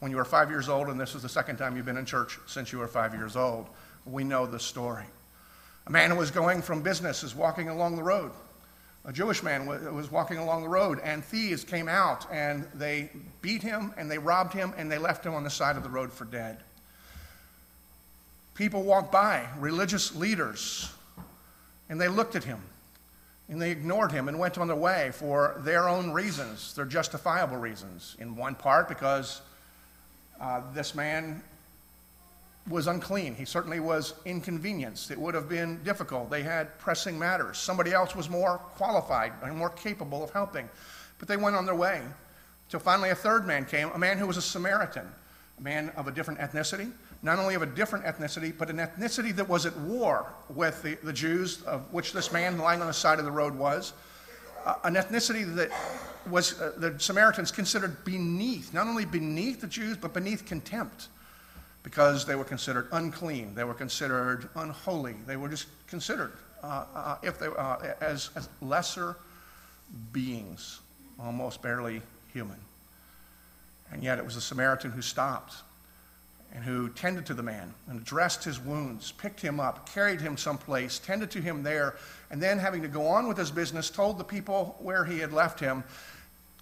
when 0.00 0.10
you 0.10 0.16
were 0.16 0.24
five 0.24 0.50
years 0.50 0.68
old, 0.68 0.88
and 0.88 1.00
this 1.00 1.14
is 1.14 1.22
the 1.22 1.28
second 1.28 1.56
time 1.56 1.76
you've 1.76 1.86
been 1.86 1.96
in 1.96 2.06
church 2.06 2.38
since 2.46 2.72
you 2.72 2.78
were 2.78 2.88
five 2.88 3.14
years 3.14 3.36
old. 3.36 3.66
We 4.06 4.22
know 4.24 4.46
the 4.46 4.60
story. 4.60 5.04
A 5.86 5.90
man 5.90 6.10
who 6.10 6.16
was 6.16 6.30
going 6.30 6.62
from 6.62 6.82
business 6.82 7.22
is 7.22 7.34
walking 7.34 7.68
along 7.68 7.96
the 7.96 8.02
road 8.02 8.30
a 9.08 9.12
Jewish 9.12 9.42
man 9.42 9.66
was 9.66 10.10
walking 10.10 10.36
along 10.36 10.62
the 10.62 10.68
road, 10.68 11.00
and 11.02 11.24
thieves 11.24 11.64
came 11.64 11.88
out 11.88 12.26
and 12.30 12.68
they 12.74 13.10
beat 13.40 13.62
him 13.62 13.94
and 13.96 14.10
they 14.10 14.18
robbed 14.18 14.52
him 14.52 14.74
and 14.76 14.92
they 14.92 14.98
left 14.98 15.24
him 15.24 15.34
on 15.34 15.44
the 15.44 15.50
side 15.50 15.76
of 15.76 15.82
the 15.82 15.88
road 15.88 16.12
for 16.12 16.26
dead. 16.26 16.58
People 18.58 18.82
walked 18.82 19.12
by, 19.12 19.46
religious 19.60 20.16
leaders, 20.16 20.90
and 21.88 22.00
they 22.00 22.08
looked 22.08 22.34
at 22.34 22.42
him 22.42 22.58
and 23.48 23.62
they 23.62 23.70
ignored 23.70 24.10
him 24.10 24.26
and 24.26 24.36
went 24.36 24.58
on 24.58 24.66
their 24.66 24.74
way 24.74 25.12
for 25.14 25.60
their 25.60 25.88
own 25.88 26.10
reasons, 26.10 26.74
their 26.74 26.84
justifiable 26.84 27.56
reasons. 27.56 28.16
In 28.18 28.34
one 28.34 28.56
part, 28.56 28.88
because 28.88 29.42
uh, 30.40 30.60
this 30.74 30.96
man 30.96 31.40
was 32.68 32.88
unclean. 32.88 33.36
He 33.36 33.44
certainly 33.44 33.78
was 33.78 34.14
inconvenienced. 34.24 35.12
It 35.12 35.20
would 35.20 35.36
have 35.36 35.48
been 35.48 35.80
difficult. 35.84 36.28
They 36.28 36.42
had 36.42 36.76
pressing 36.80 37.16
matters. 37.16 37.58
Somebody 37.58 37.92
else 37.92 38.16
was 38.16 38.28
more 38.28 38.58
qualified 38.58 39.34
and 39.40 39.56
more 39.56 39.70
capable 39.70 40.24
of 40.24 40.30
helping. 40.30 40.68
But 41.20 41.28
they 41.28 41.36
went 41.36 41.54
on 41.54 41.64
their 41.64 41.76
way. 41.76 42.02
Till 42.70 42.80
finally 42.80 43.10
a 43.10 43.14
third 43.14 43.46
man 43.46 43.66
came, 43.66 43.88
a 43.90 43.98
man 43.98 44.18
who 44.18 44.26
was 44.26 44.36
a 44.36 44.42
Samaritan, 44.42 45.06
a 45.58 45.62
man 45.62 45.90
of 45.90 46.08
a 46.08 46.10
different 46.10 46.40
ethnicity, 46.40 46.90
not 47.22 47.38
only 47.38 47.54
of 47.54 47.62
a 47.62 47.66
different 47.66 48.04
ethnicity, 48.04 48.56
but 48.56 48.70
an 48.70 48.76
ethnicity 48.76 49.34
that 49.34 49.48
was 49.48 49.66
at 49.66 49.76
war 49.78 50.32
with 50.48 50.82
the, 50.82 50.96
the 51.02 51.12
Jews, 51.12 51.62
of 51.62 51.92
which 51.92 52.12
this 52.12 52.32
man 52.32 52.58
lying 52.58 52.80
on 52.80 52.86
the 52.86 52.92
side 52.92 53.18
of 53.18 53.24
the 53.24 53.30
road 53.30 53.54
was. 53.54 53.92
Uh, 54.64 54.74
an 54.84 54.94
ethnicity 54.94 55.54
that 55.56 55.70
was 56.30 56.60
uh, 56.60 56.72
the 56.76 56.98
Samaritans 56.98 57.50
considered 57.50 58.04
beneath, 58.04 58.72
not 58.72 58.86
only 58.86 59.04
beneath 59.04 59.60
the 59.60 59.66
Jews, 59.66 59.96
but 59.96 60.12
beneath 60.12 60.46
contempt 60.46 61.08
because 61.82 62.26
they 62.26 62.34
were 62.34 62.44
considered 62.44 62.88
unclean, 62.92 63.54
they 63.54 63.64
were 63.64 63.74
considered 63.74 64.48
unholy, 64.56 65.14
they 65.26 65.36
were 65.36 65.48
just 65.48 65.66
considered 65.86 66.32
uh, 66.62 66.84
uh, 66.94 67.16
if 67.22 67.38
they, 67.38 67.46
uh, 67.46 67.76
as, 68.00 68.30
as 68.36 68.48
lesser 68.60 69.16
beings, 70.12 70.80
almost 71.18 71.62
barely 71.62 72.02
human. 72.32 72.58
And 73.90 74.02
yet 74.02 74.18
it 74.18 74.24
was 74.24 74.34
the 74.34 74.40
Samaritan 74.40 74.90
who 74.90 75.00
stopped 75.00 75.56
and 76.54 76.64
who 76.64 76.88
tended 76.90 77.26
to 77.26 77.34
the 77.34 77.42
man 77.42 77.72
and 77.88 78.04
dressed 78.04 78.42
his 78.42 78.58
wounds, 78.58 79.12
picked 79.12 79.40
him 79.40 79.60
up, 79.60 79.88
carried 79.88 80.20
him 80.20 80.36
someplace, 80.36 80.98
tended 80.98 81.30
to 81.30 81.40
him 81.40 81.62
there, 81.62 81.96
and 82.30 82.42
then 82.42 82.58
having 82.58 82.82
to 82.82 82.88
go 82.88 83.06
on 83.06 83.28
with 83.28 83.36
his 83.36 83.50
business, 83.50 83.90
told 83.90 84.18
the 84.18 84.24
people 84.24 84.76
where 84.80 85.04
he 85.04 85.18
had 85.18 85.32
left 85.32 85.60
him, 85.60 85.84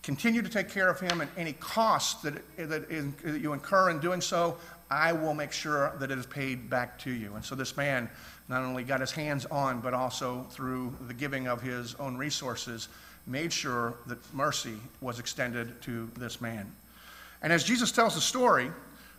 continue 0.02 0.42
to 0.42 0.48
take 0.48 0.68
care 0.68 0.88
of 0.88 1.00
him, 1.00 1.20
and 1.20 1.30
any 1.36 1.52
cost 1.54 2.22
that, 2.22 2.34
that, 2.56 2.90
in, 2.90 3.14
that 3.24 3.40
you 3.40 3.52
incur 3.52 3.90
in 3.90 3.98
doing 4.00 4.20
so, 4.20 4.56
I 4.90 5.12
will 5.12 5.34
make 5.34 5.52
sure 5.52 5.96
that 5.98 6.10
it 6.10 6.18
is 6.18 6.26
paid 6.26 6.70
back 6.70 6.98
to 7.00 7.10
you. 7.10 7.34
And 7.34 7.44
so 7.44 7.54
this 7.54 7.76
man 7.76 8.08
not 8.48 8.62
only 8.62 8.84
got 8.84 9.00
his 9.00 9.10
hands 9.10 9.46
on, 9.46 9.80
but 9.80 9.94
also 9.94 10.46
through 10.50 10.94
the 11.08 11.14
giving 11.14 11.48
of 11.48 11.60
his 11.60 11.94
own 11.96 12.16
resources, 12.16 12.88
made 13.26 13.52
sure 13.52 13.94
that 14.06 14.18
mercy 14.32 14.74
was 15.00 15.18
extended 15.18 15.80
to 15.82 16.08
this 16.16 16.40
man. 16.40 16.70
And 17.42 17.52
as 17.52 17.64
Jesus 17.64 17.90
tells 17.90 18.14
the 18.14 18.20
story, 18.20 18.70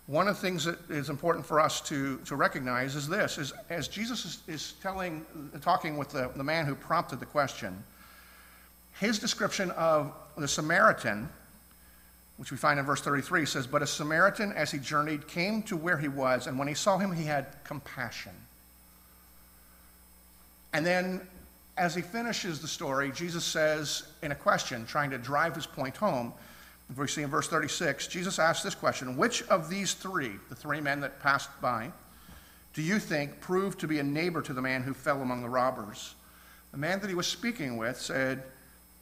one 0.08 0.30
of 0.30 0.36
the 0.36 0.42
things 0.42 0.64
that 0.64 0.80
is 0.90 1.10
important 1.10 1.46
for 1.46 1.60
us 1.60 1.82
to, 1.82 2.18
to 2.20 2.36
recognize 2.36 2.96
is 2.96 3.08
this 3.08 3.38
is 3.38 3.54
as 3.70 3.90
Jesus 3.90 4.26
is, 4.26 4.40
is 4.48 4.74
telling, 4.82 5.26
talking 5.62 5.98
with 5.98 6.10
the, 6.10 6.32
the 6.36 6.44
man 6.44 6.66
who 6.66 6.76
prompted 6.76 7.20
the 7.20 7.26
question, 7.26 7.84
his 9.00 9.20
description 9.20 9.70
of 9.72 10.14
the 10.38 10.48
Samaritan, 10.48 11.28
which 12.38 12.52
we 12.52 12.58
find 12.58 12.80
in 12.80 12.86
verse 12.86 13.02
33, 13.02 13.46
says, 13.46 13.68
But 13.68 13.82
a 13.82 13.88
Samaritan, 13.88 14.54
as 14.54 14.72
he 14.72 14.78
journeyed, 14.80 15.28
came 15.28 15.62
to 15.64 15.76
where 15.76 15.98
he 15.98 16.08
was, 16.08 16.48
and 16.48 16.58
when 16.58 16.68
he 16.68 16.74
saw 16.74 16.98
him, 16.98 17.12
he 17.12 17.26
had 17.26 17.48
compassion. 17.64 18.32
And 20.74 20.86
then, 20.86 21.22
as 21.78 21.94
he 21.96 22.02
finishes 22.02 22.62
the 22.62 22.68
story, 22.68 23.12
Jesus 23.12 23.44
says, 23.44 24.04
in 24.22 24.32
a 24.32 24.36
question, 24.36 24.86
trying 24.86 25.10
to 25.10 25.18
drive 25.18 25.56
his 25.56 25.66
point 25.66 25.98
home, 25.98 26.34
we 26.96 27.08
see 27.08 27.22
in 27.22 27.30
verse 27.30 27.48
36, 27.48 28.08
Jesus 28.08 28.40
asks 28.40 28.64
this 28.64 28.76
question 28.76 29.18
Which 29.18 29.44
of 29.48 29.70
these 29.70 29.94
three, 29.94 30.32
the 30.50 30.56
three 30.56 30.80
men 30.80 31.02
that 31.02 31.20
passed 31.20 31.50
by, 31.62 31.92
do 32.74 32.82
you 32.82 33.00
think 33.00 33.40
proved 33.42 33.80
to 33.80 33.88
be 33.88 34.00
a 34.00 34.04
neighbor 34.04 34.42
to 34.42 34.54
the 34.54 34.62
man 34.62 34.84
who 34.84 34.94
fell 34.94 35.22
among 35.22 35.42
the 35.42 35.50
robbers? 35.50 36.16
The 36.72 36.78
man 36.78 37.00
that 37.00 37.08
he 37.08 37.16
was 37.16 37.28
speaking 37.28 37.78
with 37.78 38.00
said, 38.00 38.44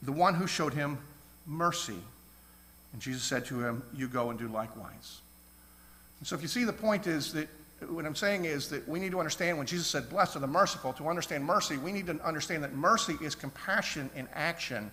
The 0.01 0.11
one 0.11 0.33
who 0.33 0.47
showed 0.47 0.73
him 0.73 0.97
mercy. 1.45 1.99
And 2.93 3.01
Jesus 3.01 3.23
said 3.23 3.45
to 3.47 3.59
him, 3.59 3.83
You 3.93 4.07
go 4.07 4.29
and 4.29 4.39
do 4.39 4.47
likewise. 4.47 5.19
And 6.19 6.27
so 6.27 6.35
if 6.35 6.41
you 6.41 6.47
see, 6.47 6.63
the 6.63 6.73
point 6.73 7.05
is 7.05 7.33
that 7.33 7.47
what 7.89 8.05
I'm 8.05 8.15
saying 8.15 8.45
is 8.45 8.69
that 8.69 8.87
we 8.87 8.99
need 8.99 9.11
to 9.11 9.19
understand 9.19 9.57
when 9.57 9.67
Jesus 9.67 9.87
said, 9.87 10.09
Blessed 10.09 10.37
are 10.37 10.39
the 10.39 10.47
merciful, 10.47 10.93
to 10.93 11.07
understand 11.07 11.43
mercy, 11.43 11.77
we 11.77 11.91
need 11.91 12.07
to 12.07 12.19
understand 12.25 12.63
that 12.63 12.73
mercy 12.73 13.17
is 13.21 13.35
compassion 13.35 14.09
in 14.15 14.27
action 14.33 14.89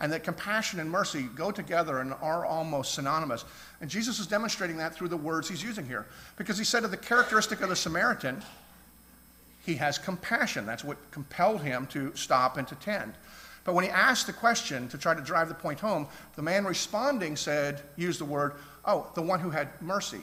and 0.00 0.12
that 0.12 0.24
compassion 0.24 0.80
and 0.80 0.90
mercy 0.90 1.28
go 1.34 1.50
together 1.50 1.98
and 1.98 2.14
are 2.20 2.44
almost 2.44 2.94
synonymous. 2.94 3.44
And 3.80 3.88
Jesus 3.88 4.18
is 4.18 4.26
demonstrating 4.26 4.76
that 4.78 4.94
through 4.94 5.08
the 5.08 5.16
words 5.16 5.48
he's 5.48 5.62
using 5.62 5.86
here. 5.86 6.06
Because 6.36 6.58
he 6.58 6.64
said 6.64 6.84
of 6.84 6.90
the 6.90 6.96
characteristic 6.96 7.60
of 7.60 7.68
the 7.68 7.76
Samaritan, 7.76 8.42
he 9.64 9.74
has 9.76 9.98
compassion. 9.98 10.66
That's 10.66 10.84
what 10.84 10.98
compelled 11.10 11.62
him 11.62 11.86
to 11.88 12.14
stop 12.14 12.56
and 12.56 12.66
to 12.68 12.74
tend. 12.76 13.14
But 13.64 13.74
when 13.74 13.84
he 13.84 13.90
asked 13.90 14.26
the 14.26 14.32
question 14.32 14.88
to 14.88 14.98
try 14.98 15.14
to 15.14 15.22
drive 15.22 15.48
the 15.48 15.54
point 15.54 15.80
home, 15.80 16.06
the 16.36 16.42
man 16.42 16.64
responding 16.64 17.36
said, 17.36 17.80
used 17.96 18.20
the 18.20 18.26
word, 18.26 18.54
oh, 18.84 19.10
the 19.14 19.22
one 19.22 19.40
who 19.40 19.50
had 19.50 19.68
mercy. 19.80 20.20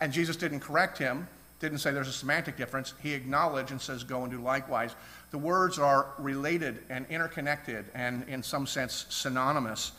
And 0.00 0.12
Jesus 0.12 0.36
didn't 0.36 0.60
correct 0.60 0.98
him, 0.98 1.26
didn't 1.60 1.78
say 1.78 1.92
there's 1.92 2.08
a 2.08 2.12
semantic 2.12 2.56
difference. 2.56 2.94
He 3.02 3.14
acknowledged 3.14 3.70
and 3.70 3.80
says, 3.80 4.04
go 4.04 4.22
and 4.22 4.30
do 4.30 4.40
likewise. 4.40 4.94
The 5.30 5.38
words 5.38 5.78
are 5.78 6.08
related 6.18 6.84
and 6.90 7.06
interconnected 7.08 7.86
and, 7.94 8.28
in 8.28 8.42
some 8.42 8.66
sense, 8.66 9.06
synonymous 9.08 9.92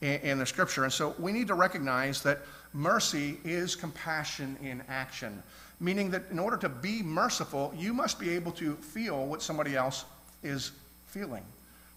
in, 0.00 0.20
in 0.20 0.38
the 0.38 0.46
scripture. 0.46 0.84
And 0.84 0.92
so 0.92 1.14
we 1.18 1.32
need 1.32 1.48
to 1.48 1.54
recognize 1.54 2.22
that 2.22 2.40
mercy 2.72 3.38
is 3.44 3.74
compassion 3.74 4.56
in 4.62 4.82
action, 4.88 5.42
meaning 5.80 6.10
that 6.10 6.24
in 6.30 6.38
order 6.38 6.56
to 6.58 6.68
be 6.68 7.02
merciful, 7.02 7.72
you 7.76 7.94
must 7.94 8.20
be 8.20 8.30
able 8.30 8.52
to 8.52 8.74
feel 8.76 9.26
what 9.26 9.42
somebody 9.42 9.74
else 9.74 10.04
is 10.42 10.72
feeling. 11.06 11.44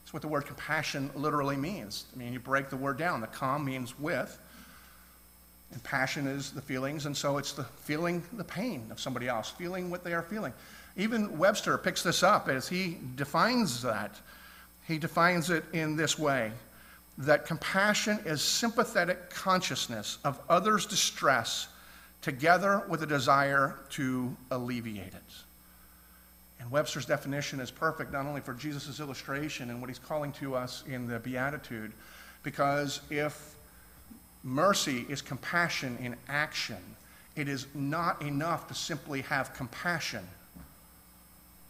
That's 0.01 0.13
what 0.13 0.21
the 0.21 0.27
word 0.27 0.45
compassion 0.45 1.11
literally 1.15 1.57
means. 1.57 2.05
I 2.13 2.17
mean, 2.17 2.33
you 2.33 2.39
break 2.39 2.69
the 2.69 2.77
word 2.77 2.97
down. 2.97 3.21
The 3.21 3.27
com 3.27 3.65
means 3.65 3.99
with, 3.99 4.39
and 5.71 5.83
passion 5.83 6.25
is 6.27 6.51
the 6.51 6.61
feelings, 6.61 7.05
and 7.05 7.15
so 7.15 7.38
it's 7.38 7.53
the 7.53 7.63
feeling 7.63 8.23
the 8.33 8.43
pain 8.43 8.88
of 8.91 8.99
somebody 8.99 9.27
else, 9.27 9.49
feeling 9.49 9.89
what 9.91 10.03
they 10.03 10.13
are 10.13 10.23
feeling. 10.23 10.53
Even 10.97 11.38
Webster 11.38 11.77
picks 11.77 12.01
this 12.01 12.23
up 12.23 12.49
as 12.49 12.67
he 12.67 12.97
defines 13.15 13.81
that. 13.83 14.19
He 14.88 14.97
defines 14.97 15.49
it 15.49 15.63
in 15.73 15.95
this 15.95 16.17
way 16.17 16.51
that 17.19 17.45
compassion 17.45 18.17
is 18.25 18.41
sympathetic 18.41 19.29
consciousness 19.29 20.17
of 20.23 20.39
others' 20.49 20.85
distress 20.85 21.67
together 22.21 22.83
with 22.88 23.03
a 23.03 23.05
desire 23.05 23.75
to 23.89 24.35
alleviate 24.51 25.13
it. 25.13 25.33
And 26.59 26.71
Webster's 26.71 27.05
definition 27.05 27.59
is 27.59 27.71
perfect 27.71 28.11
not 28.11 28.25
only 28.25 28.41
for 28.41 28.53
Jesus' 28.53 28.99
illustration 28.99 29.69
and 29.69 29.79
what 29.81 29.89
he's 29.89 29.99
calling 29.99 30.31
to 30.33 30.55
us 30.55 30.83
in 30.88 31.07
the 31.07 31.19
Beatitude, 31.19 31.93
because 32.43 33.01
if 33.09 33.55
mercy 34.43 35.05
is 35.10 35.22
compassion 35.22 35.98
in 36.01 36.15
action, 36.27 36.77
it 37.36 37.48
is 37.48 37.67
not 37.74 38.22
enough 38.22 38.67
to 38.67 38.74
simply 38.74 39.22
have 39.22 39.53
compassion 39.53 40.25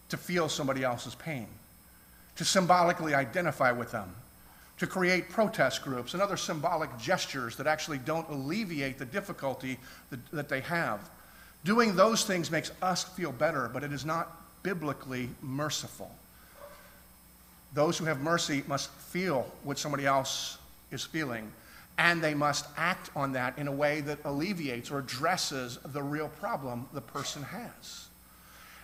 to 0.09 0.17
feel 0.17 0.49
somebody 0.49 0.83
else's 0.83 1.15
pain, 1.15 1.47
to 2.35 2.43
symbolically 2.43 3.13
identify 3.13 3.71
with 3.71 3.91
them, 3.91 4.13
to 4.79 4.87
create 4.87 5.29
protest 5.29 5.83
groups 5.83 6.13
and 6.13 6.21
other 6.21 6.37
symbolic 6.37 6.89
gestures 6.97 7.55
that 7.57 7.67
actually 7.67 7.99
don't 7.99 8.27
alleviate 8.29 8.97
the 8.97 9.05
difficulty 9.05 9.77
that, 10.09 10.19
that 10.31 10.49
they 10.49 10.61
have. 10.61 10.99
Doing 11.63 11.95
those 11.95 12.23
things 12.23 12.49
makes 12.49 12.71
us 12.81 13.03
feel 13.03 13.31
better, 13.31 13.69
but 13.71 13.83
it 13.83 13.91
is 13.91 14.05
not 14.05 14.37
biblically 14.63 15.29
merciful. 15.41 16.09
Those 17.73 17.97
who 17.97 18.05
have 18.05 18.21
mercy 18.21 18.63
must 18.67 18.89
feel 18.89 19.45
what 19.63 19.77
somebody 19.77 20.05
else 20.05 20.57
is 20.91 21.03
feeling, 21.03 21.51
and 21.99 22.23
they 22.23 22.33
must 22.33 22.65
act 22.77 23.09
on 23.13 23.33
that 23.33 23.59
in 23.59 23.67
a 23.67 23.71
way 23.71 23.99
that 23.99 24.17
alleviates 24.23 24.89
or 24.89 24.99
addresses 24.99 25.77
the 25.87 26.01
real 26.01 26.29
problem 26.29 26.87
the 26.93 27.01
person 27.01 27.43
has. 27.43 28.07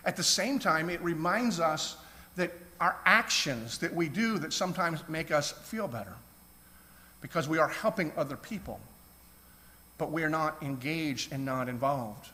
At 0.04 0.16
the 0.16 0.22
same 0.22 0.58
time, 0.58 0.90
it 0.90 1.00
reminds 1.00 1.58
us 1.58 1.96
that 2.36 2.52
our 2.78 2.94
actions 3.06 3.78
that 3.78 3.92
we 3.92 4.10
do 4.10 4.38
that 4.38 4.52
sometimes 4.52 5.00
make 5.08 5.30
us 5.30 5.50
feel 5.50 5.88
better 5.88 6.12
because 7.22 7.48
we 7.48 7.56
are 7.56 7.68
helping 7.68 8.12
other 8.18 8.36
people, 8.36 8.78
but 9.96 10.12
we 10.12 10.22
are 10.22 10.28
not 10.28 10.62
engaged 10.62 11.32
and 11.32 11.42
not 11.42 11.70
involved. 11.70 12.28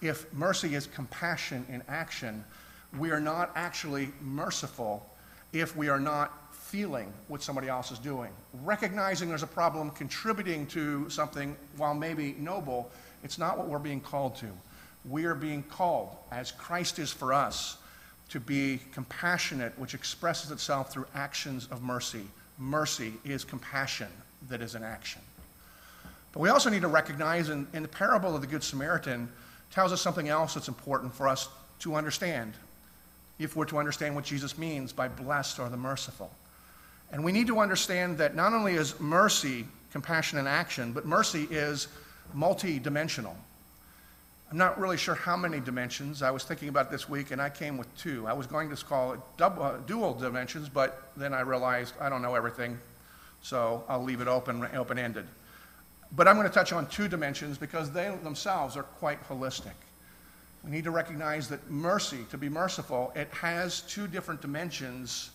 If 0.00 0.32
mercy 0.32 0.76
is 0.76 0.86
compassion 0.86 1.66
in 1.68 1.82
action, 1.88 2.44
we 2.96 3.10
are 3.10 3.20
not 3.20 3.50
actually 3.56 4.12
merciful 4.20 5.04
if 5.52 5.76
we 5.76 5.88
are 5.88 6.00
not 6.00 6.32
feeling 6.72 7.12
what 7.28 7.42
somebody 7.42 7.68
else 7.68 7.90
is 7.90 7.98
doing. 7.98 8.30
Recognizing 8.64 9.28
there's 9.28 9.42
a 9.42 9.46
problem, 9.46 9.90
contributing 9.90 10.66
to 10.68 11.08
something, 11.10 11.54
while 11.76 11.92
maybe 11.92 12.34
noble, 12.38 12.90
it's 13.22 13.36
not 13.36 13.58
what 13.58 13.68
we're 13.68 13.78
being 13.78 14.00
called 14.00 14.36
to. 14.36 14.46
We 15.04 15.26
are 15.26 15.34
being 15.34 15.64
called, 15.64 16.16
as 16.30 16.50
Christ 16.50 16.98
is 16.98 17.12
for 17.12 17.34
us, 17.34 17.76
to 18.30 18.40
be 18.40 18.80
compassionate, 18.94 19.78
which 19.78 19.92
expresses 19.92 20.50
itself 20.50 20.90
through 20.90 21.04
actions 21.14 21.68
of 21.70 21.82
mercy. 21.82 22.24
Mercy 22.56 23.12
is 23.22 23.44
compassion 23.44 24.08
that 24.48 24.62
is 24.62 24.74
an 24.74 24.82
action. 24.82 25.20
But 26.32 26.40
we 26.40 26.48
also 26.48 26.70
need 26.70 26.80
to 26.80 26.88
recognize, 26.88 27.50
in, 27.50 27.66
in 27.74 27.82
the 27.82 27.88
parable 27.88 28.34
of 28.34 28.40
the 28.40 28.46
Good 28.46 28.64
Samaritan, 28.64 29.28
tells 29.70 29.92
us 29.92 30.00
something 30.00 30.30
else 30.30 30.54
that's 30.54 30.68
important 30.68 31.14
for 31.14 31.28
us 31.28 31.50
to 31.80 31.96
understand 31.96 32.54
if 33.38 33.56
we're 33.56 33.66
to 33.66 33.76
understand 33.76 34.14
what 34.14 34.24
Jesus 34.24 34.56
means 34.56 34.90
by 34.90 35.08
blessed 35.08 35.60
are 35.60 35.68
the 35.68 35.76
merciful. 35.76 36.30
And 37.12 37.22
we 37.22 37.30
need 37.30 37.46
to 37.48 37.60
understand 37.60 38.18
that 38.18 38.34
not 38.34 38.54
only 38.54 38.74
is 38.74 38.98
mercy 38.98 39.66
compassion 39.92 40.38
in 40.38 40.46
action, 40.46 40.92
but 40.92 41.04
mercy 41.04 41.46
is 41.50 41.88
multidimensional. 42.34 43.34
I'm 44.50 44.58
not 44.58 44.78
really 44.78 44.96
sure 44.96 45.14
how 45.14 45.36
many 45.36 45.60
dimensions. 45.60 46.22
I 46.22 46.30
was 46.30 46.44
thinking 46.44 46.68
about 46.68 46.90
this 46.90 47.08
week 47.08 47.30
and 47.30 47.40
I 47.40 47.48
came 47.48 47.78
with 47.78 47.94
two. 47.96 48.26
I 48.26 48.32
was 48.32 48.46
going 48.46 48.74
to 48.74 48.84
call 48.84 49.12
it 49.12 49.20
double, 49.36 49.62
uh, 49.62 49.76
dual 49.86 50.14
dimensions, 50.14 50.68
but 50.68 51.10
then 51.16 51.32
I 51.32 51.40
realized 51.40 51.94
I 52.00 52.08
don't 52.08 52.22
know 52.22 52.34
everything, 52.34 52.78
so 53.42 53.84
I'll 53.88 54.02
leave 54.02 54.20
it 54.20 54.28
open, 54.28 54.66
open-ended. 54.74 55.26
But 56.14 56.28
I'm 56.28 56.36
going 56.36 56.48
to 56.48 56.52
touch 56.52 56.72
on 56.72 56.86
two 56.86 57.08
dimensions 57.08 57.56
because 57.56 57.90
they 57.90 58.14
themselves 58.22 58.76
are 58.76 58.82
quite 58.82 59.26
holistic. 59.26 59.72
We 60.64 60.70
need 60.70 60.84
to 60.84 60.90
recognize 60.90 61.48
that 61.48 61.70
mercy, 61.70 62.26
to 62.30 62.38
be 62.38 62.50
merciful, 62.50 63.12
it 63.16 63.28
has 63.28 63.80
two 63.82 64.06
different 64.06 64.42
dimensions 64.42 65.30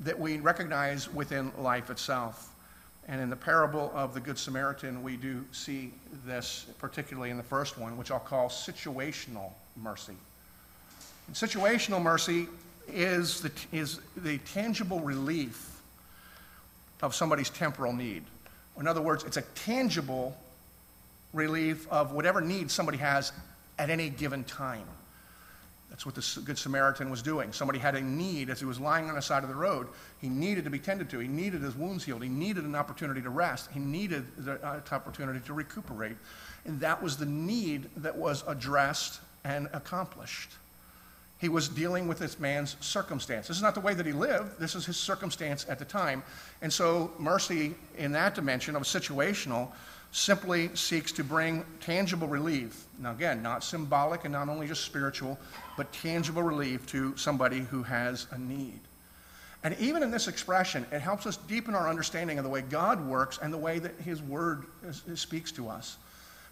that 0.00 0.18
we 0.18 0.38
recognize 0.38 1.12
within 1.12 1.52
life 1.58 1.90
itself. 1.90 2.52
And 3.08 3.20
in 3.20 3.30
the 3.30 3.36
parable 3.36 3.92
of 3.94 4.14
the 4.14 4.20
Good 4.20 4.38
Samaritan, 4.38 5.02
we 5.02 5.16
do 5.16 5.44
see 5.52 5.92
this, 6.24 6.66
particularly 6.78 7.30
in 7.30 7.36
the 7.36 7.42
first 7.42 7.78
one, 7.78 7.96
which 7.96 8.10
I'll 8.10 8.18
call 8.18 8.48
situational 8.48 9.52
mercy. 9.76 10.16
And 11.28 11.36
situational 11.36 12.02
mercy 12.02 12.48
is 12.88 13.40
the, 13.40 13.52
is 13.72 14.00
the 14.16 14.38
tangible 14.38 15.00
relief 15.00 15.80
of 17.02 17.14
somebody's 17.14 17.50
temporal 17.50 17.92
need. 17.92 18.24
In 18.78 18.86
other 18.86 19.00
words, 19.00 19.24
it's 19.24 19.36
a 19.36 19.42
tangible 19.42 20.36
relief 21.32 21.86
of 21.90 22.12
whatever 22.12 22.40
need 22.40 22.70
somebody 22.70 22.98
has 22.98 23.32
at 23.78 23.90
any 23.90 24.08
given 24.08 24.44
time. 24.44 24.86
That's 25.96 26.04
what 26.04 26.14
the 26.14 26.40
Good 26.42 26.58
Samaritan 26.58 27.08
was 27.08 27.22
doing. 27.22 27.54
Somebody 27.54 27.78
had 27.78 27.94
a 27.94 28.02
need 28.02 28.50
as 28.50 28.60
he 28.60 28.66
was 28.66 28.78
lying 28.78 29.08
on 29.08 29.14
the 29.14 29.22
side 29.22 29.42
of 29.44 29.48
the 29.48 29.54
road. 29.54 29.88
He 30.20 30.28
needed 30.28 30.64
to 30.64 30.70
be 30.70 30.78
tended 30.78 31.08
to. 31.08 31.20
He 31.20 31.26
needed 31.26 31.62
his 31.62 31.74
wounds 31.74 32.04
healed. 32.04 32.22
He 32.22 32.28
needed 32.28 32.64
an 32.64 32.74
opportunity 32.74 33.22
to 33.22 33.30
rest. 33.30 33.70
He 33.72 33.80
needed 33.80 34.26
the 34.36 34.62
uh, 34.62 34.82
opportunity 34.92 35.40
to 35.46 35.54
recuperate. 35.54 36.18
And 36.66 36.78
that 36.80 37.02
was 37.02 37.16
the 37.16 37.24
need 37.24 37.88
that 37.96 38.14
was 38.14 38.44
addressed 38.46 39.20
and 39.44 39.70
accomplished. 39.72 40.50
He 41.40 41.48
was 41.48 41.66
dealing 41.66 42.08
with 42.08 42.18
this 42.18 42.38
man's 42.38 42.76
circumstance. 42.80 43.48
This 43.48 43.56
is 43.56 43.62
not 43.62 43.74
the 43.74 43.80
way 43.80 43.94
that 43.94 44.04
he 44.04 44.12
lived, 44.12 44.58
this 44.60 44.74
is 44.74 44.84
his 44.84 44.98
circumstance 44.98 45.64
at 45.66 45.78
the 45.78 45.86
time. 45.86 46.22
And 46.60 46.70
so, 46.70 47.10
mercy 47.18 47.74
in 47.96 48.12
that 48.12 48.34
dimension 48.34 48.76
of 48.76 48.82
situational 48.82 49.70
simply 50.16 50.74
seeks 50.74 51.12
to 51.12 51.22
bring 51.22 51.62
tangible 51.78 52.26
relief. 52.26 52.86
Now, 52.98 53.12
again, 53.12 53.42
not 53.42 53.62
symbolic 53.62 54.24
and 54.24 54.32
not 54.32 54.48
only 54.48 54.66
just 54.66 54.82
spiritual, 54.82 55.38
but 55.76 55.92
tangible 55.92 56.42
relief 56.42 56.86
to 56.86 57.14
somebody 57.18 57.60
who 57.60 57.82
has 57.82 58.26
a 58.30 58.38
need. 58.38 58.80
And 59.62 59.76
even 59.78 60.02
in 60.02 60.10
this 60.10 60.26
expression, 60.26 60.86
it 60.90 61.00
helps 61.00 61.26
us 61.26 61.36
deepen 61.36 61.74
our 61.74 61.86
understanding 61.86 62.38
of 62.38 62.44
the 62.44 62.50
way 62.50 62.62
God 62.62 63.06
works 63.06 63.38
and 63.42 63.52
the 63.52 63.58
way 63.58 63.78
that 63.78 63.94
His 63.96 64.22
Word 64.22 64.64
is, 64.88 65.02
is 65.06 65.20
speaks 65.20 65.52
to 65.52 65.68
us. 65.68 65.98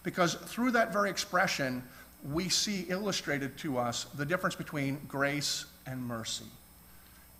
Because 0.02 0.35
through 0.35 0.73
that 0.73 0.92
very 0.92 1.09
expression, 1.09 1.83
we 2.30 2.50
see 2.50 2.85
illustrated 2.90 3.56
to 3.59 3.78
us 3.78 4.04
the 4.14 4.26
difference 4.26 4.54
between 4.54 5.00
grace 5.09 5.64
and 5.87 6.04
mercy. 6.04 6.44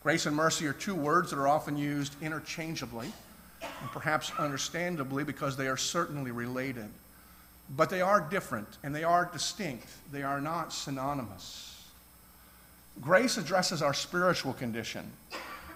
Grace 0.03 0.25
and 0.25 0.35
mercy 0.35 0.67
are 0.67 0.73
two 0.73 0.95
words 0.95 1.29
that 1.31 1.39
are 1.39 1.49
often 1.49 1.77
used 1.77 2.15
interchangeably 2.23 3.13
and 3.81 3.91
perhaps 3.91 4.33
understandably 4.39 5.25
because 5.25 5.57
they 5.57 5.69
are 5.69 5.77
certainly 5.77 6.31
related. 6.31 6.89
But 7.77 7.91
they 7.91 8.01
are 8.01 8.21
different 8.21 8.69
and 8.83 8.95
they 8.95 9.05
are 9.05 9.29
distinct, 9.33 9.89
they 10.13 10.23
are 10.23 10.41
not 10.41 10.73
synonymous. 10.73 11.71
Grace 13.01 13.37
addresses 13.37 13.83
our 13.83 13.95
spiritual 13.95 14.53
condition. 14.53 15.11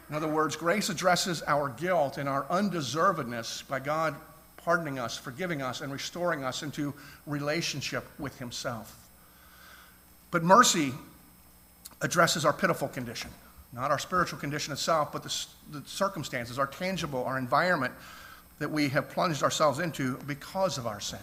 In 0.08 0.14
other 0.14 0.28
words, 0.28 0.56
grace 0.56 0.88
addresses 0.88 1.42
our 1.46 1.68
guilt 1.70 2.16
and 2.16 2.28
our 2.28 2.44
undeservedness 2.44 3.66
by 3.68 3.80
God 3.80 4.14
pardoning 4.56 4.98
us, 4.98 5.16
forgiving 5.16 5.62
us, 5.62 5.80
and 5.80 5.92
restoring 5.92 6.44
us 6.44 6.62
into 6.62 6.94
relationship 7.26 8.04
with 8.18 8.38
Himself. 8.38 8.94
But 10.30 10.42
mercy 10.42 10.92
addresses 12.00 12.44
our 12.44 12.52
pitiful 12.52 12.88
condition. 12.88 13.30
Not 13.72 13.90
our 13.90 13.98
spiritual 13.98 14.38
condition 14.38 14.72
itself, 14.72 15.12
but 15.12 15.22
the, 15.22 15.46
the 15.70 15.82
circumstances, 15.86 16.58
our 16.58 16.66
tangible, 16.66 17.24
our 17.24 17.38
environment 17.38 17.92
that 18.58 18.70
we 18.70 18.88
have 18.88 19.10
plunged 19.10 19.42
ourselves 19.42 19.78
into 19.78 20.16
because 20.26 20.78
of 20.78 20.86
our 20.86 21.00
sin. 21.00 21.18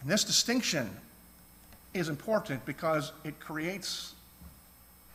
And 0.00 0.10
this 0.10 0.24
distinction 0.24 0.90
is 1.94 2.08
important 2.08 2.64
because 2.66 3.12
it 3.24 3.38
creates 3.40 4.14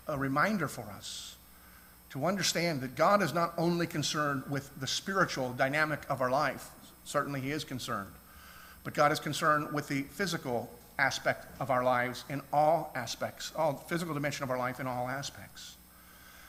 a 0.08 0.18
reminder 0.18 0.68
for 0.68 0.82
us 0.98 1.36
to 2.12 2.26
understand 2.26 2.82
that 2.82 2.96
God 2.96 3.22
is 3.22 3.34
not 3.34 3.54
only 3.58 3.88
concerned 3.88 4.44
with 4.50 4.70
the 4.80 4.88
spiritual 4.88 5.54
dynamic 5.54 6.02
of 6.10 6.22
our 6.22 6.30
life, 6.30 6.70
certainly 7.06 7.40
He 7.40 7.52
is 7.52 7.64
concerned, 7.64 8.12
but 8.84 8.94
God 8.94 9.12
is 9.12 9.20
concerned 9.20 9.72
with 9.72 9.88
the 9.88 10.04
physical 10.04 10.70
aspect 11.00 11.46
of 11.60 11.72
our 11.72 11.84
lives 11.84 12.26
in 12.30 12.42
all 12.52 12.92
aspects, 12.96 13.52
all 13.56 13.74
physical 13.88 14.14
dimension 14.14 14.44
of 14.44 14.50
our 14.50 14.58
life 14.58 14.80
in 14.80 14.88
all 14.88 15.08
aspects. 15.08 15.78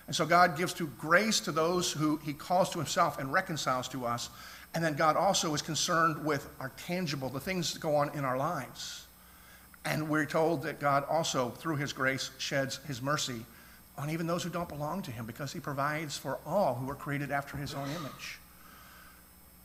And 0.07 0.17
so 0.17 0.27
God 0.27 0.57
gives 0.57 0.75
to 0.75 0.87
grace 0.99 1.41
to 1.41 1.53
those 1.53 1.93
who 1.93 2.17
he 2.19 2.33
calls 2.33 2.71
to 2.71 2.79
himself 2.79 3.19
and 3.19 3.33
reconciles 3.33 3.89
to 3.89 4.05
us. 4.05 4.31
And 4.75 4.83
then 4.83 4.95
God 4.95 5.17
also 5.17 5.55
is 5.55 5.63
concerned 5.63 6.25
with 6.25 6.49
our 6.59 6.73
tangible, 6.87 7.29
the 7.29 7.41
things 7.41 7.73
that 7.73 7.81
go 7.81 7.95
on 7.97 8.11
in 8.17 8.25
our 8.25 8.37
lives. 8.37 9.07
And 9.85 10.09
we're 10.09 10.27
told 10.27 10.63
that 10.63 10.81
God 10.81 11.05
also, 11.09 11.51
through 11.51 11.77
his 11.77 11.93
grace, 11.93 12.31
sheds 12.39 12.79
his 12.87 13.03
mercy 13.03 13.45
on 13.99 14.11
even 14.11 14.27
those 14.27 14.43
who 14.43 14.51
don't 14.51 14.69
belong 14.69 15.03
to 15.03 15.11
him 15.11 15.27
because 15.27 15.53
he 15.53 15.61
provides 15.61 16.17
for 16.17 16.39
all 16.47 16.75
who 16.75 16.89
are 16.91 16.95
created 16.95 17.31
after 17.31 17.57
his 17.57 17.75
own 17.75 17.89
image. 17.91 18.39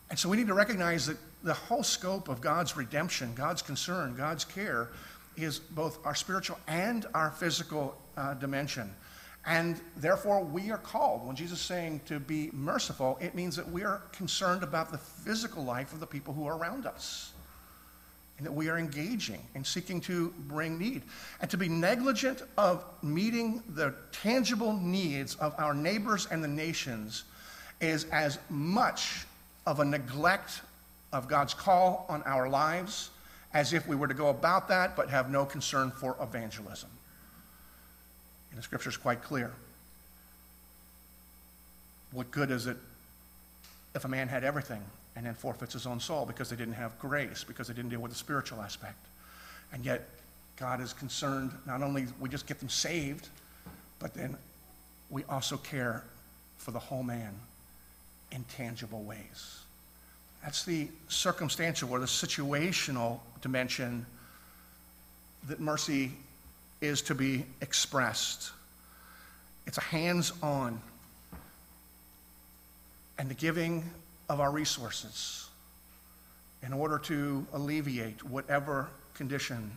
And 0.10 0.18
so 0.18 0.30
we 0.30 0.38
need 0.38 0.48
to 0.48 0.54
recognize 0.54 1.06
that 1.08 1.18
the 1.44 1.54
whole 1.54 1.84
scope 1.84 2.30
of 2.30 2.42
God's 2.42 2.76
redemption, 2.76 3.34
God's 3.36 3.62
concern, 3.62 4.16
God's 4.16 4.46
care 4.46 4.90
is 5.36 5.60
both 5.60 6.04
our 6.06 6.16
spiritual 6.16 6.58
and 6.68 7.06
our 7.14 7.32
physical 7.32 7.96
uh, 8.16 8.34
dimension. 8.34 8.90
And 9.48 9.80
therefore, 9.96 10.44
we 10.44 10.72
are 10.72 10.78
called. 10.78 11.26
When 11.26 11.36
Jesus 11.36 11.62
is 11.62 11.66
saying 11.66 12.02
to 12.08 12.20
be 12.20 12.50
merciful, 12.52 13.18
it 13.22 13.34
means 13.34 13.56
that 13.56 13.72
we 13.72 13.82
are 13.86 14.02
concerned 14.12 14.62
about 14.62 14.92
the 14.92 14.98
physical 14.98 15.64
life 15.64 15.94
of 15.94 16.02
the 16.02 16.06
people 16.06 16.34
who 16.34 16.46
are 16.48 16.58
around 16.58 16.86
us. 16.86 17.32
And 18.38 18.46
that 18.46 18.52
we 18.52 18.70
are 18.70 18.78
engaging 18.78 19.42
and 19.56 19.66
seeking 19.66 20.02
to 20.02 20.34
bring 20.48 20.78
need. 20.78 21.02
And 21.40 21.50
to 21.50 21.58
be 21.58 21.70
negligent 21.70 22.44
of 22.58 22.84
meeting 23.02 23.64
the 23.70 23.96
tangible 24.12 24.74
needs 24.74 25.36
of 25.36 25.56
our 25.58 25.74
neighbors 25.74 26.28
and 26.30 26.44
the 26.44 26.48
nations 26.50 27.24
is 27.80 28.04
as 28.12 28.40
much 28.50 29.26
of 29.66 29.80
a 29.80 29.86
neglect 29.86 30.62
of 31.14 31.30
God's 31.30 31.54
call 31.54 32.06
on 32.10 32.22
our 32.24 32.50
lives 32.50 33.12
as 33.54 33.72
if 33.72 33.88
we 33.88 33.96
were 33.96 34.08
to 34.08 34.14
go 34.14 34.28
about 34.28 34.68
that 34.68 34.96
but 34.96 35.10
have 35.10 35.32
no 35.32 35.46
concern 35.46 35.90
for 35.90 36.18
evangelism. 36.22 36.90
The 38.58 38.64
scripture 38.64 38.90
is 38.90 38.98
quite 38.98 39.22
clear. 39.22 39.52
What 42.12 42.32
good 42.32 42.50
is 42.50 42.66
it 42.66 42.78
if 43.94 44.04
a 44.04 44.08
man 44.08 44.28
had 44.28 44.44
everything 44.44 44.82
and 45.16 45.26
then 45.26 45.36
forfeits 45.36 45.74
his 45.74 45.86
own 45.86 46.00
soul 46.00 46.26
because 46.26 46.50
they 46.50 46.56
didn't 46.56 46.74
have 46.74 46.98
grace, 46.98 47.44
because 47.44 47.68
they 47.68 47.74
didn't 47.76 47.92
deal 47.92 48.00
with 48.00 48.12
the 48.12 48.18
spiritual 48.18 48.62
aspect? 48.62 48.98
And 49.72 49.86
yet, 49.86 50.10
God 50.58 50.82
is 50.82 50.92
concerned 50.92 51.52
not 51.68 51.84
only 51.84 52.08
we 52.20 52.30
just 52.30 52.48
get 52.48 52.58
them 52.58 52.70
saved, 52.70 53.30
but 54.00 54.16
then 54.16 54.36
we 55.12 55.24
also 55.26 55.58
care 55.58 56.04
for 56.58 56.72
the 56.72 56.80
whole 56.80 57.04
man 57.04 57.36
in 58.32 58.44
tangible 58.46 59.04
ways. 59.04 59.60
That's 60.44 60.66
the 60.66 60.88
circumstantial 61.10 61.92
or 61.92 62.00
the 62.00 62.08
situational 62.08 63.20
dimension 63.42 64.06
that 65.48 65.60
mercy 65.60 66.12
is 66.82 67.02
to 67.04 67.16
be 67.16 67.46
expressed. 67.62 68.52
It's 69.66 69.78
a 69.78 69.84
hands 69.84 70.32
on 70.42 70.82
and 73.18 73.30
the 73.30 73.34
giving 73.34 73.84
of 74.30 74.40
our 74.40 74.52
resources 74.52 75.50
in 76.64 76.74
order 76.74 77.00
to 77.00 77.46
alleviate 77.54 78.24
whatever 78.24 78.88
condition 79.14 79.72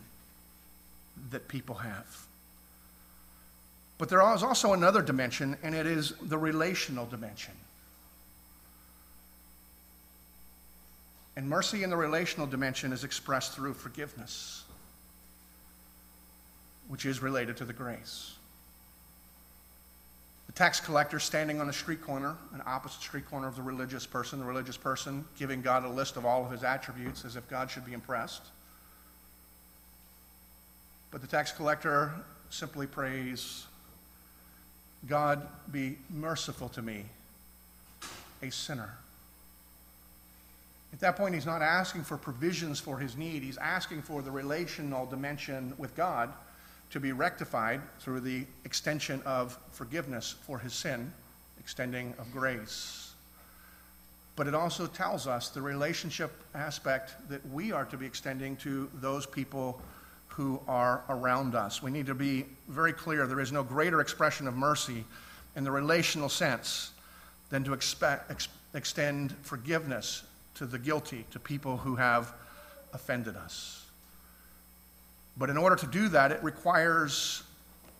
that 1.31 1.47
people 1.47 1.75
have. 1.75 2.25
But 3.97 4.09
there 4.09 4.21
is 4.33 4.43
also 4.43 4.73
another 4.73 5.01
dimension, 5.01 5.57
and 5.63 5.75
it 5.75 5.85
is 5.85 6.13
the 6.21 6.37
relational 6.37 7.05
dimension. 7.05 7.53
And 11.35 11.47
mercy 11.47 11.83
in 11.83 11.89
the 11.89 11.97
relational 11.97 12.47
dimension 12.47 12.91
is 12.93 13.03
expressed 13.03 13.53
through 13.53 13.73
forgiveness 13.73 14.63
which 16.91 17.05
is 17.05 17.21
related 17.21 17.55
to 17.55 17.63
the 17.63 17.71
grace. 17.71 18.33
The 20.47 20.51
tax 20.51 20.81
collector 20.81 21.19
standing 21.19 21.61
on 21.61 21.69
a 21.69 21.73
street 21.73 22.01
corner, 22.01 22.35
an 22.53 22.61
opposite 22.65 23.01
street 23.01 23.25
corner 23.29 23.47
of 23.47 23.55
the 23.55 23.61
religious 23.61 24.05
person, 24.05 24.39
the 24.39 24.45
religious 24.45 24.75
person 24.75 25.23
giving 25.39 25.61
God 25.61 25.85
a 25.85 25.89
list 25.89 26.17
of 26.17 26.25
all 26.25 26.43
of 26.43 26.51
his 26.51 26.65
attributes 26.65 27.23
as 27.23 27.37
if 27.37 27.49
God 27.49 27.71
should 27.71 27.85
be 27.85 27.93
impressed. 27.93 28.41
But 31.11 31.21
the 31.21 31.27
tax 31.27 31.53
collector 31.53 32.11
simply 32.49 32.87
prays, 32.87 33.67
God 35.07 35.47
be 35.71 35.97
merciful 36.09 36.67
to 36.69 36.81
me, 36.81 37.05
a 38.43 38.51
sinner. 38.51 38.97
At 40.91 40.99
that 40.99 41.15
point, 41.15 41.35
he's 41.35 41.45
not 41.45 41.61
asking 41.61 42.03
for 42.03 42.17
provisions 42.17 42.81
for 42.81 42.97
his 42.97 43.15
need, 43.15 43.43
he's 43.43 43.57
asking 43.57 44.01
for 44.01 44.21
the 44.21 44.31
relational 44.31 45.05
dimension 45.05 45.73
with 45.77 45.95
God 45.95 46.33
to 46.91 46.99
be 46.99 47.13
rectified 47.13 47.81
through 47.99 48.19
the 48.19 48.45
extension 48.65 49.21
of 49.25 49.57
forgiveness 49.71 50.35
for 50.45 50.59
his 50.59 50.73
sin, 50.73 51.11
extending 51.59 52.13
of 52.19 52.31
grace. 52.31 53.13
But 54.35 54.47
it 54.47 54.55
also 54.55 54.87
tells 54.87 55.27
us 55.27 55.49
the 55.49 55.61
relationship 55.61 56.31
aspect 56.53 57.15
that 57.29 57.45
we 57.49 57.71
are 57.71 57.85
to 57.85 57.97
be 57.97 58.05
extending 58.05 58.55
to 58.57 58.89
those 58.95 59.25
people 59.25 59.81
who 60.27 60.61
are 60.67 61.03
around 61.09 61.55
us. 61.55 61.83
We 61.83 61.91
need 61.91 62.05
to 62.05 62.15
be 62.15 62.45
very 62.67 62.93
clear 62.93 63.27
there 63.27 63.41
is 63.41 63.51
no 63.51 63.63
greater 63.63 63.99
expression 63.99 64.47
of 64.47 64.55
mercy 64.55 65.03
in 65.55 65.63
the 65.63 65.71
relational 65.71 66.29
sense 66.29 66.91
than 67.49 67.63
to 67.65 67.73
expect, 67.73 68.31
ex- 68.31 68.47
extend 68.73 69.35
forgiveness 69.41 70.23
to 70.55 70.65
the 70.65 70.79
guilty, 70.79 71.25
to 71.31 71.39
people 71.39 71.77
who 71.77 71.95
have 71.95 72.33
offended 72.93 73.35
us. 73.35 73.80
But 75.37 75.49
in 75.49 75.57
order 75.57 75.75
to 75.75 75.85
do 75.85 76.07
that, 76.09 76.31
it 76.31 76.43
requires 76.43 77.43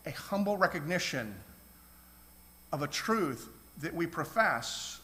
a 0.06 0.12
humble 0.12 0.58
recognition 0.58 1.34
of 2.72 2.82
a 2.82 2.88
truth 2.88 3.50
that 3.82 3.94
we 3.94 4.06
profess, 4.06 5.00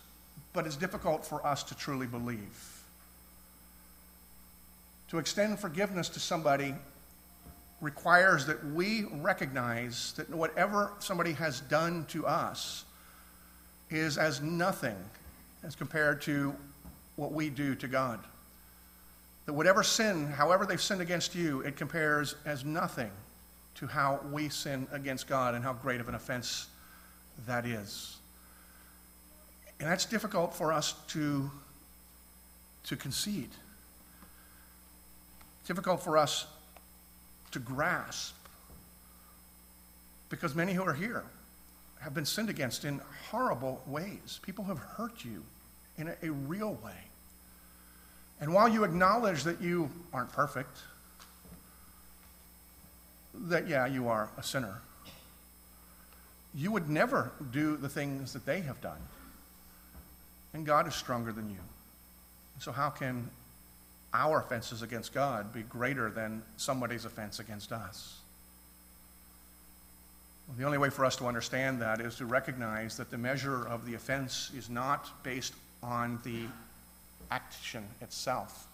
but 0.53 0.65
is 0.65 0.75
difficult 0.75 1.25
for 1.25 1.45
us 1.45 1.63
to 1.63 1.75
truly 1.75 2.07
believe. 2.07 2.83
To 5.09 5.19
extend 5.19 5.59
forgiveness 5.59 6.09
to 6.09 6.19
somebody 6.19 6.75
requires 7.79 8.45
that 8.47 8.65
we 8.65 9.05
recognize 9.05 10.13
that 10.17 10.29
whatever 10.29 10.91
somebody 10.99 11.33
has 11.33 11.61
done 11.61 12.05
to 12.09 12.25
us 12.25 12.85
is 13.89 14.17
as 14.17 14.41
nothing 14.41 14.97
as 15.63 15.75
compared 15.75 16.21
to 16.23 16.55
what 17.15 17.31
we 17.31 17.49
do 17.49 17.75
to 17.75 17.87
God. 17.87 18.19
That 19.47 19.53
whatever 19.53 19.81
sin, 19.81 20.27
however 20.27 20.65
they've 20.65 20.81
sinned 20.81 21.01
against 21.01 21.33
you, 21.33 21.61
it 21.61 21.77
compares 21.77 22.35
as 22.45 22.65
nothing 22.65 23.09
to 23.75 23.87
how 23.87 24.19
we 24.31 24.49
sin 24.49 24.87
against 24.91 25.27
God 25.27 25.55
and 25.55 25.63
how 25.63 25.71
great 25.71 26.01
of 26.01 26.09
an 26.09 26.15
offense 26.15 26.67
that 27.47 27.65
is. 27.65 28.17
And 29.79 29.89
that's 29.89 30.05
difficult 30.05 30.53
for 30.53 30.73
us 30.73 30.95
to, 31.09 31.49
to 32.85 32.95
concede. 32.97 33.51
Difficult 35.65 36.03
for 36.03 36.17
us 36.17 36.45
to 37.51 37.59
grasp. 37.59 38.35
Because 40.29 40.55
many 40.55 40.73
who 40.73 40.83
are 40.83 40.93
here 40.93 41.23
have 42.01 42.13
been 42.13 42.25
sinned 42.25 42.49
against 42.49 42.83
in 42.83 42.99
horrible 43.29 43.81
ways. 43.87 44.41
People 44.41 44.65
have 44.65 44.79
hurt 44.79 45.23
you 45.23 45.43
in 45.97 46.09
a, 46.09 46.15
a 46.21 46.31
real 46.31 46.73
way. 46.83 47.06
And 48.39 48.53
while 48.53 48.67
you 48.67 48.83
acknowledge 48.83 49.43
that 49.43 49.61
you 49.61 49.89
aren't 50.13 50.31
perfect, 50.31 50.77
that, 53.33 53.67
yeah, 53.67 53.85
you 53.87 54.07
are 54.07 54.29
a 54.37 54.43
sinner, 54.43 54.81
you 56.53 56.71
would 56.71 56.89
never 56.89 57.31
do 57.51 57.77
the 57.77 57.89
things 57.89 58.33
that 58.33 58.45
they 58.45 58.61
have 58.61 58.81
done. 58.81 58.99
And 60.53 60.65
God 60.65 60.87
is 60.87 60.95
stronger 60.95 61.31
than 61.31 61.49
you. 61.49 61.59
So, 62.59 62.71
how 62.71 62.89
can 62.89 63.29
our 64.13 64.39
offenses 64.39 64.81
against 64.81 65.13
God 65.13 65.53
be 65.53 65.61
greater 65.61 66.09
than 66.09 66.41
somebody's 66.57 67.05
offense 67.05 67.39
against 67.39 67.71
us? 67.71 68.17
Well, 70.47 70.57
the 70.57 70.63
only 70.63 70.77
way 70.77 70.89
for 70.89 71.05
us 71.05 71.15
to 71.17 71.25
understand 71.25 71.81
that 71.81 71.99
is 71.99 72.15
to 72.15 72.25
recognize 72.25 72.97
that 72.97 73.11
the 73.11 73.17
measure 73.17 73.67
of 73.67 73.85
the 73.85 73.95
offense 73.95 74.49
is 74.55 74.69
not 74.69 75.11
based 75.23 75.53
on 75.83 76.19
the 76.23 76.45
action 77.31 77.83
itself, 78.01 78.67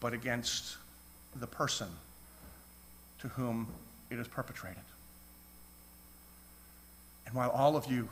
but 0.00 0.12
against 0.12 0.76
the 1.34 1.46
person 1.46 1.88
to 3.20 3.28
whom 3.28 3.66
it 4.10 4.18
is 4.18 4.28
perpetrated. 4.28 4.82
And 7.26 7.34
while 7.34 7.50
all 7.50 7.76
of 7.76 7.90
you 7.90 8.08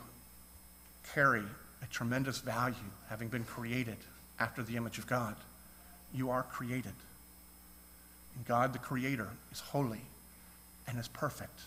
carry 1.13 1.43
a 1.81 1.85
tremendous 1.89 2.39
value, 2.39 2.75
having 3.09 3.27
been 3.27 3.43
created 3.43 3.97
after 4.39 4.63
the 4.63 4.75
image 4.75 4.97
of 4.97 5.07
God, 5.07 5.35
you 6.13 6.29
are 6.29 6.43
created. 6.43 6.93
And 8.35 8.45
God, 8.45 8.73
the 8.73 8.79
Creator, 8.79 9.29
is 9.51 9.59
holy 9.59 10.01
and 10.87 10.99
is 10.99 11.07
perfect 11.07 11.59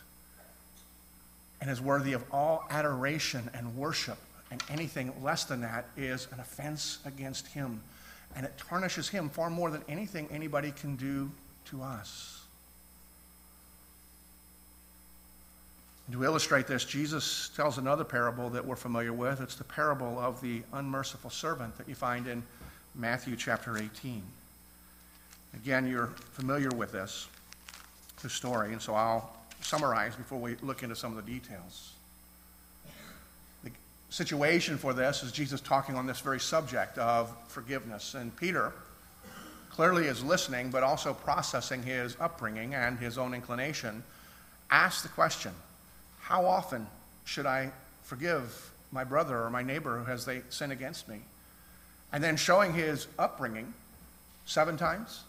and 1.61 1.71
is 1.71 1.81
worthy 1.81 2.13
of 2.13 2.23
all 2.33 2.65
adoration 2.71 3.51
and 3.53 3.77
worship. 3.77 4.19
And 4.51 4.63
anything 4.71 5.13
less 5.23 5.45
than 5.45 5.61
that 5.61 5.87
is 5.97 6.27
an 6.33 6.41
offense 6.41 6.99
against 7.05 7.47
Him. 7.49 7.81
And 8.35 8.47
it 8.47 8.53
tarnishes 8.57 9.09
Him 9.09 9.29
far 9.29 9.51
more 9.51 9.71
than 9.71 9.83
anything 9.89 10.29
anybody 10.31 10.73
can 10.73 10.97
do 10.97 11.31
to 11.67 11.83
us. 11.83 12.41
And 16.07 16.17
to 16.17 16.25
illustrate 16.25 16.67
this, 16.67 16.87
Jesus 16.87 17.51
tells 17.55 17.77
another 17.77 18.05
parable 18.05 18.49
that 18.51 18.65
we're 18.65 18.77
familiar 18.77 19.13
with. 19.13 19.43
It's 19.43 19.57
the 19.57 19.65
parable 19.65 20.19
of 20.19 20.41
the 20.41 20.63
unmerciful 20.73 21.29
servant 21.29 21.77
that 21.77 21.87
you 21.87 21.95
find 21.95 22.27
in 22.27 22.43
Matthew 22.95 23.37
chapter 23.37 23.77
18. 23.77 24.23
Again, 25.55 25.87
you're 25.87 26.07
familiar 26.33 26.71
with 26.71 26.93
this, 26.93 27.29
the 28.23 28.31
story, 28.31 28.73
and 28.73 28.81
so 28.81 28.95
I'll 28.95 29.37
summarize 29.61 30.17
before 30.17 30.39
we 30.39 30.57
look 30.63 30.83
into 30.83 30.97
some 30.97 31.17
of 31.17 31.25
the 31.25 31.31
details. 31.31 31.93
Situation 34.11 34.79
for 34.79 34.95
this 34.95 35.23
is 35.23 35.33
Jesus 35.33 35.61
talking 35.61 35.95
on 35.95 36.07
this 36.07 36.21
very 36.21 36.41
subject 36.41 36.97
of 36.97 37.31
forgiveness. 37.49 38.15
And 38.15 38.35
Peter 38.37 38.73
clearly 39.71 40.07
is 40.07 40.25
listening, 40.25 40.71
but 40.71 40.83
also 40.83 41.13
processing 41.13 41.83
his 41.83 42.17
upbringing 42.19 42.75
and 42.75 42.99
his 42.99 43.19
own 43.19 43.35
inclination, 43.35 44.03
asks 44.71 45.03
the 45.03 45.09
question 45.09 45.53
How 46.21 46.47
often 46.47 46.87
should 47.25 47.47
I 47.47 47.71
forgive 48.03 48.71
my 48.93 49.05
brother 49.05 49.43
or 49.43 49.51
my 49.51 49.63
neighbor 49.63 49.99
who 49.99 50.05
has 50.07 50.25
they 50.25 50.41
sin 50.49 50.71
against 50.71 51.09
me? 51.09 51.21
And 52.11 52.25
then 52.25 52.37
showing 52.37 52.73
his 52.73 53.07
upbringing 53.19 53.75
seven 54.47 54.79
times, 54.79 55.21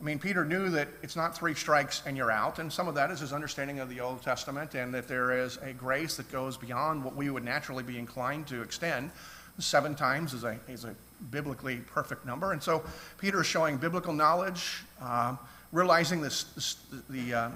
I 0.00 0.04
mean, 0.04 0.20
Peter 0.20 0.44
knew 0.44 0.70
that 0.70 0.86
it's 1.02 1.16
not 1.16 1.36
three 1.36 1.54
strikes 1.54 2.02
and 2.06 2.16
you're 2.16 2.30
out, 2.30 2.60
and 2.60 2.72
some 2.72 2.86
of 2.86 2.94
that 2.94 3.10
is 3.10 3.18
his 3.18 3.32
understanding 3.32 3.80
of 3.80 3.88
the 3.88 3.98
Old 4.00 4.22
Testament 4.22 4.74
and 4.74 4.94
that 4.94 5.08
there 5.08 5.32
is 5.32 5.56
a 5.56 5.72
grace 5.72 6.16
that 6.16 6.30
goes 6.30 6.56
beyond 6.56 7.02
what 7.02 7.16
we 7.16 7.30
would 7.30 7.44
naturally 7.44 7.82
be 7.82 7.98
inclined 7.98 8.46
to 8.46 8.62
extend. 8.62 9.10
Seven 9.58 9.96
times 9.96 10.34
is 10.34 10.44
a, 10.44 10.56
is 10.68 10.84
a 10.84 10.94
biblically 11.32 11.78
perfect 11.78 12.24
number. 12.24 12.52
And 12.52 12.62
so 12.62 12.84
Peter 13.18 13.40
is 13.40 13.46
showing 13.48 13.76
biblical 13.76 14.12
knowledge, 14.12 14.84
uh, 15.02 15.34
realizing 15.72 16.20
this, 16.20 16.44
this 16.44 16.76
the, 17.10 17.34
uh, 17.34 17.50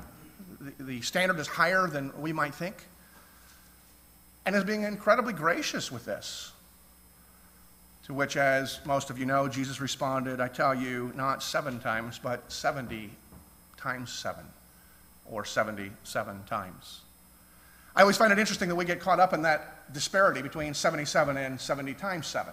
the, 0.61 0.85
the 0.85 1.01
standard 1.03 1.39
is 1.39 1.47
higher 1.47 1.87
than 1.87 2.13
we 2.21 2.33
might 2.33 2.57
think, 2.57 2.75
and 4.47 4.57
is 4.57 4.65
being 4.65 4.83
incredibly 4.83 5.33
gracious 5.33 5.93
with 5.93 6.05
this. 6.05 6.51
To 8.07 8.15
which, 8.15 8.37
as 8.37 8.81
most 8.85 9.11
of 9.11 9.19
you 9.19 9.27
know, 9.27 9.47
Jesus 9.49 9.81
responded, 9.81 10.41
I 10.41 10.49
tell 10.49 10.75
you, 10.75 11.13
not 11.15 11.43
seven 11.43 11.79
times, 11.79 12.19
but 12.19 12.51
70 12.51 13.11
times 13.77 14.13
seven, 14.13 14.45
or 15.31 15.45
77 15.45 16.45
times. 16.45 17.01
I 17.95 18.01
always 18.01 18.17
find 18.17 18.33
it 18.33 18.39
interesting 18.39 18.69
that 18.69 18.75
we 18.75 18.85
get 18.85 19.01
caught 19.01 19.21
up 19.21 19.33
in 19.33 19.43
that 19.43 19.93
disparity 19.93 20.43
between 20.43 20.75
77 20.75 21.37
and 21.37 21.61
70 21.61 21.95
times 21.95 22.27
7. 22.27 22.53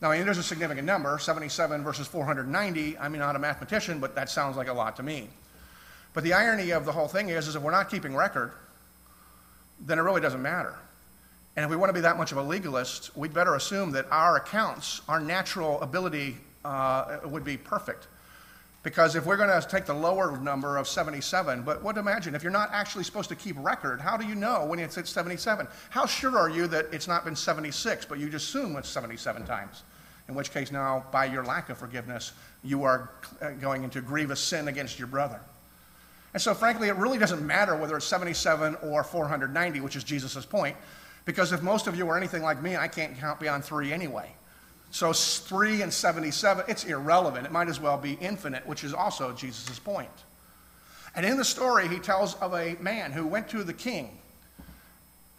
Now, 0.00 0.10
I 0.10 0.16
mean, 0.16 0.24
there's 0.24 0.38
a 0.38 0.42
significant 0.42 0.84
number 0.84 1.16
77 1.16 1.84
versus 1.84 2.08
490. 2.08 2.98
I'm 2.98 3.12
not 3.12 3.36
a 3.36 3.38
mathematician, 3.38 4.00
but 4.00 4.16
that 4.16 4.28
sounds 4.28 4.56
like 4.56 4.68
a 4.68 4.72
lot 4.72 4.96
to 4.96 5.02
me. 5.02 5.28
But 6.12 6.24
the 6.24 6.32
irony 6.32 6.72
of 6.72 6.84
the 6.84 6.92
whole 6.92 7.06
thing 7.06 7.28
is, 7.28 7.46
is 7.46 7.54
if 7.54 7.62
we're 7.62 7.70
not 7.70 7.88
keeping 7.88 8.14
record, 8.14 8.52
then 9.80 9.98
it 9.98 10.02
really 10.02 10.20
doesn't 10.20 10.42
matter. 10.42 10.74
And 11.56 11.64
if 11.64 11.70
we 11.70 11.76
want 11.76 11.90
to 11.90 11.94
be 11.94 12.00
that 12.00 12.16
much 12.16 12.32
of 12.32 12.38
a 12.38 12.42
legalist, 12.42 13.14
we'd 13.16 13.34
better 13.34 13.54
assume 13.54 13.90
that 13.92 14.06
our 14.10 14.36
accounts, 14.36 15.02
our 15.08 15.20
natural 15.20 15.80
ability 15.82 16.36
uh, 16.64 17.18
would 17.24 17.44
be 17.44 17.56
perfect. 17.56 18.06
Because 18.82 19.14
if 19.14 19.26
we're 19.26 19.36
going 19.36 19.60
to 19.60 19.68
take 19.68 19.84
the 19.84 19.94
lower 19.94 20.36
number 20.38 20.76
of 20.76 20.88
77, 20.88 21.62
but 21.62 21.82
what 21.82 21.96
imagine 21.96 22.34
if 22.34 22.42
you're 22.42 22.50
not 22.50 22.70
actually 22.72 23.04
supposed 23.04 23.28
to 23.28 23.36
keep 23.36 23.54
record, 23.60 24.00
how 24.00 24.16
do 24.16 24.26
you 24.26 24.34
know 24.34 24.64
when 24.64 24.80
it's 24.80 24.98
at 24.98 25.06
77? 25.06 25.68
How 25.90 26.04
sure 26.04 26.36
are 26.36 26.50
you 26.50 26.66
that 26.66 26.86
it's 26.92 27.06
not 27.06 27.24
been 27.24 27.36
76, 27.36 28.06
but 28.06 28.18
you 28.18 28.28
just 28.28 28.48
assume 28.48 28.74
it's 28.76 28.88
77 28.88 29.46
times? 29.46 29.82
In 30.28 30.34
which 30.34 30.52
case, 30.52 30.72
now, 30.72 31.04
by 31.12 31.26
your 31.26 31.44
lack 31.44 31.68
of 31.68 31.78
forgiveness, 31.78 32.32
you 32.64 32.82
are 32.82 33.10
uh, 33.40 33.50
going 33.50 33.84
into 33.84 34.00
grievous 34.00 34.40
sin 34.40 34.68
against 34.68 34.98
your 34.98 35.08
brother. 35.08 35.40
And 36.32 36.42
so, 36.42 36.54
frankly, 36.54 36.88
it 36.88 36.96
really 36.96 37.18
doesn't 37.18 37.44
matter 37.46 37.76
whether 37.76 37.96
it's 37.96 38.06
77 38.06 38.76
or 38.82 39.04
490, 39.04 39.80
which 39.80 39.96
is 39.96 40.02
Jesus' 40.02 40.46
point. 40.46 40.76
Because 41.24 41.52
if 41.52 41.62
most 41.62 41.86
of 41.86 41.96
you 41.96 42.08
are 42.08 42.16
anything 42.16 42.42
like 42.42 42.62
me, 42.62 42.76
I 42.76 42.88
can't 42.88 43.16
count 43.18 43.40
beyond 43.40 43.64
three 43.64 43.92
anyway. 43.92 44.30
So 44.90 45.12
3 45.12 45.80
and 45.80 45.92
77, 45.92 46.66
it's 46.68 46.84
irrelevant. 46.84 47.46
It 47.46 47.52
might 47.52 47.68
as 47.68 47.80
well 47.80 47.96
be 47.96 48.12
infinite, 48.20 48.66
which 48.66 48.84
is 48.84 48.92
also 48.92 49.32
Jesus' 49.32 49.78
point. 49.78 50.10
And 51.14 51.24
in 51.24 51.38
the 51.38 51.44
story, 51.44 51.88
he 51.88 51.98
tells 51.98 52.34
of 52.34 52.52
a 52.52 52.76
man 52.78 53.10
who 53.12 53.26
went 53.26 53.48
to 53.50 53.64
the 53.64 53.72
king 53.72 54.18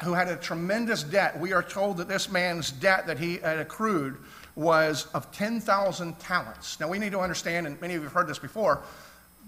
who 0.03 0.13
had 0.13 0.27
a 0.27 0.35
tremendous 0.35 1.03
debt. 1.03 1.39
We 1.39 1.53
are 1.53 1.63
told 1.63 1.97
that 1.97 2.07
this 2.07 2.29
man's 2.29 2.71
debt 2.71 3.07
that 3.07 3.19
he 3.19 3.37
had 3.37 3.59
accrued 3.59 4.17
was 4.55 5.07
of 5.13 5.31
10,000 5.31 6.19
talents. 6.19 6.79
Now, 6.79 6.87
we 6.89 6.99
need 6.99 7.11
to 7.11 7.19
understand, 7.19 7.65
and 7.67 7.79
many 7.81 7.95
of 7.95 8.01
you 8.01 8.05
have 8.05 8.13
heard 8.13 8.27
this 8.27 8.39
before, 8.39 8.81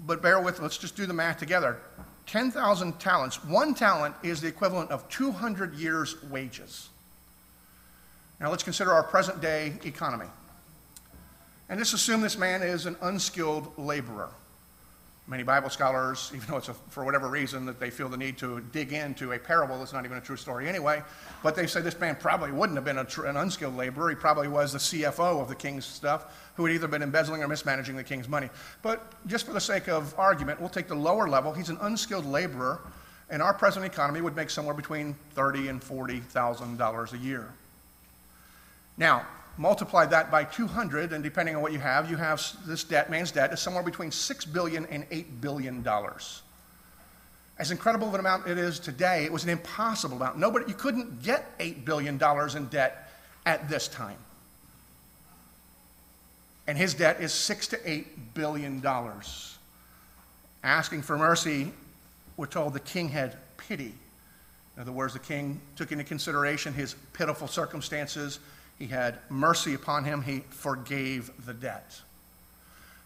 but 0.05 0.21
bear 0.21 0.39
with, 0.39 0.59
let's 0.59 0.77
just 0.77 0.95
do 0.95 1.05
the 1.05 1.13
math 1.13 1.37
together. 1.37 1.77
10,000 2.25 2.99
talents. 2.99 3.43
One 3.43 3.73
talent 3.73 4.15
is 4.23 4.41
the 4.41 4.47
equivalent 4.47 4.91
of 4.91 5.07
200 5.09 5.75
years' 5.75 6.21
wages. 6.23 6.89
Now 8.39 8.49
let's 8.49 8.63
consider 8.63 8.91
our 8.91 9.03
present 9.03 9.41
day 9.41 9.73
economy. 9.85 10.27
And 11.69 11.79
let's 11.79 11.93
assume 11.93 12.21
this 12.21 12.37
man 12.37 12.61
is 12.61 12.85
an 12.85 12.95
unskilled 13.01 13.71
laborer. 13.77 14.29
Many 15.27 15.41
Bible 15.41 15.71
scholars, 15.71 16.31
even 16.35 16.47
though 16.47 16.57
it's 16.57 16.69
a, 16.69 16.73
for 16.89 17.03
whatever 17.03 17.27
reason 17.29 17.65
that 17.65 17.79
they 17.79 17.89
feel 17.89 18.09
the 18.09 18.17
need 18.17 18.37
to 18.37 18.61
dig 18.71 18.93
into 18.93 19.31
a 19.31 19.39
parable 19.39 19.79
that's 19.79 19.93
not 19.93 20.05
even 20.05 20.17
a 20.17 20.21
true 20.21 20.37
story 20.37 20.67
anyway, 20.67 21.01
but 21.41 21.55
they 21.55 21.65
say 21.65 21.81
this 21.81 21.99
man 21.99 22.15
probably 22.15 22.51
wouldn't 22.51 22.77
have 22.77 22.85
been 22.85 23.03
tr- 23.07 23.25
an 23.25 23.37
unskilled 23.37 23.75
laborer. 23.75 24.09
He 24.09 24.15
probably 24.15 24.47
was 24.47 24.73
the 24.73 24.79
CFO 24.79 25.41
of 25.41 25.47
the 25.47 25.55
king's 25.55 25.85
stuff 25.85 26.51
who 26.55 26.65
had 26.65 26.75
either 26.75 26.87
been 26.87 27.01
embezzling 27.01 27.43
or 27.43 27.47
mismanaging 27.47 27.95
the 27.95 28.03
king's 28.03 28.29
money. 28.29 28.49
But 28.81 29.13
just 29.27 29.45
for 29.45 29.53
the 29.53 29.61
sake 29.61 29.87
of 29.87 30.17
argument, 30.17 30.59
we'll 30.59 30.69
take 30.69 30.87
the 30.87 30.95
lower 30.95 31.27
level. 31.27 31.53
He's 31.53 31.69
an 31.69 31.77
unskilled 31.81 32.25
laborer, 32.25 32.81
and 33.29 33.41
our 33.41 33.53
present 33.53 33.85
economy 33.85 34.21
would 34.21 34.35
make 34.35 34.49
somewhere 34.51 34.75
between 34.75 35.15
thirty 35.33 35.67
and 35.67 35.83
forty 35.83 36.19
thousand 36.19 36.77
dollars 36.77 37.13
a 37.13 37.17
year. 37.17 37.49
Now, 38.97 39.25
multiply 39.57 40.05
that 40.05 40.31
by 40.31 40.43
200, 40.43 41.13
and 41.13 41.23
depending 41.23 41.55
on 41.55 41.61
what 41.61 41.71
you 41.71 41.79
have, 41.79 42.09
you 42.09 42.17
have 42.17 42.41
this 42.65 42.83
debt, 42.83 43.09
man's 43.09 43.31
debt, 43.31 43.53
is 43.53 43.59
somewhere 43.59 43.83
between 43.83 44.09
$6 44.09 44.53
billion 44.53 44.85
and 44.87 45.09
$8 45.09 45.41
billion. 45.41 45.85
As 47.57 47.71
incredible 47.71 48.07
of 48.07 48.13
an 48.13 48.19
amount 48.19 48.47
it 48.47 48.57
is 48.57 48.79
today, 48.79 49.23
it 49.23 49.31
was 49.31 49.43
an 49.43 49.49
impossible 49.49 50.17
amount. 50.17 50.37
Nobody, 50.37 50.65
you 50.67 50.73
couldn't 50.73 51.23
get 51.23 51.57
$8 51.59 51.85
billion 51.85 52.19
in 52.55 52.65
debt 52.67 53.11
at 53.45 53.69
this 53.69 53.87
time. 53.87 54.17
And 56.67 56.77
his 56.77 56.93
debt 56.93 57.21
is 57.21 57.31
six 57.31 57.67
to 57.67 57.89
eight 57.89 58.33
billion 58.33 58.79
dollars. 58.79 59.57
Asking 60.63 61.03
for 61.03 61.17
mercy, 61.17 61.71
we're 62.37 62.47
told 62.47 62.73
the 62.73 62.79
king 62.79 63.09
had 63.09 63.37
pity. 63.57 63.93
In 64.75 64.81
other 64.81 64.91
words, 64.91 65.13
the 65.13 65.19
king 65.19 65.61
took 65.75 65.91
into 65.91 66.03
consideration 66.03 66.73
his 66.73 66.95
pitiful 67.13 67.47
circumstances. 67.47 68.39
He 68.77 68.87
had 68.87 69.19
mercy 69.29 69.73
upon 69.73 70.03
him. 70.03 70.21
He 70.21 70.39
forgave 70.49 71.31
the 71.45 71.53
debt. 71.53 71.99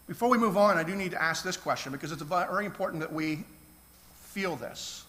Before 0.06 0.28
we 0.28 0.38
move 0.38 0.56
on, 0.56 0.76
I 0.76 0.82
do 0.82 0.96
need 0.96 1.12
to 1.12 1.22
ask 1.22 1.44
this 1.44 1.56
question 1.56 1.92
because 1.92 2.10
it's 2.10 2.22
very 2.22 2.66
important 2.66 3.00
that 3.00 3.12
we 3.12 3.44
feel 4.16 4.56
this. 4.56 5.04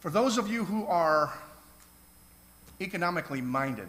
For 0.00 0.10
those 0.10 0.36
of 0.36 0.48
you 0.48 0.64
who 0.64 0.86
are 0.86 1.32
economically 2.80 3.40
minded, 3.40 3.88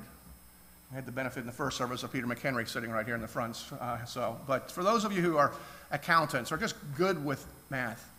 I 0.91 0.95
had 0.95 1.05
the 1.05 1.11
benefit 1.11 1.41
in 1.41 1.45
the 1.45 1.51
first 1.51 1.77
service 1.77 2.03
of 2.03 2.13
Peter 2.13 2.25
McHenry 2.25 2.67
sitting 2.67 2.91
right 2.91 3.05
here 3.05 3.15
in 3.15 3.21
the 3.21 3.27
front. 3.27 3.61
Uh, 3.79 4.05
so, 4.05 4.39
but 4.47 4.71
for 4.71 4.83
those 4.83 5.03
of 5.03 5.11
you 5.11 5.21
who 5.21 5.35
are 5.35 5.51
accountants 5.91 6.49
or 6.49 6.57
just 6.57 6.75
good 6.95 7.23
with 7.23 7.45
math, 7.69 8.09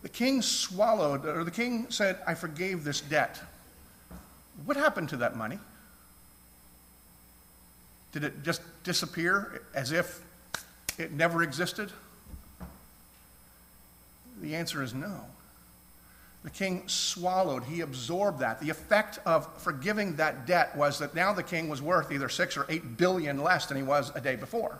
the 0.00 0.08
king 0.08 0.40
swallowed, 0.40 1.26
or 1.26 1.44
the 1.44 1.50
king 1.50 1.90
said, 1.90 2.18
I 2.26 2.32
forgave 2.32 2.84
this 2.84 3.02
debt. 3.02 3.38
What 4.64 4.78
happened 4.78 5.10
to 5.10 5.18
that 5.18 5.36
money? 5.36 5.58
Did 8.12 8.24
it 8.24 8.42
just 8.42 8.62
disappear 8.84 9.62
as 9.74 9.92
if 9.92 10.20
it 10.98 11.12
never 11.12 11.42
existed? 11.42 11.90
The 14.40 14.56
answer 14.56 14.82
is 14.82 14.94
no. 14.94 15.24
The 16.42 16.50
king 16.50 16.84
swallowed, 16.86 17.64
he 17.64 17.82
absorbed 17.82 18.38
that. 18.40 18.60
The 18.60 18.70
effect 18.70 19.18
of 19.26 19.46
forgiving 19.62 20.16
that 20.16 20.46
debt 20.46 20.74
was 20.74 20.98
that 20.98 21.14
now 21.14 21.34
the 21.34 21.42
king 21.42 21.68
was 21.68 21.82
worth 21.82 22.10
either 22.10 22.30
six 22.30 22.56
or 22.56 22.64
eight 22.70 22.96
billion 22.96 23.42
less 23.42 23.66
than 23.66 23.76
he 23.76 23.82
was 23.82 24.10
a 24.14 24.20
day 24.20 24.36
before. 24.36 24.78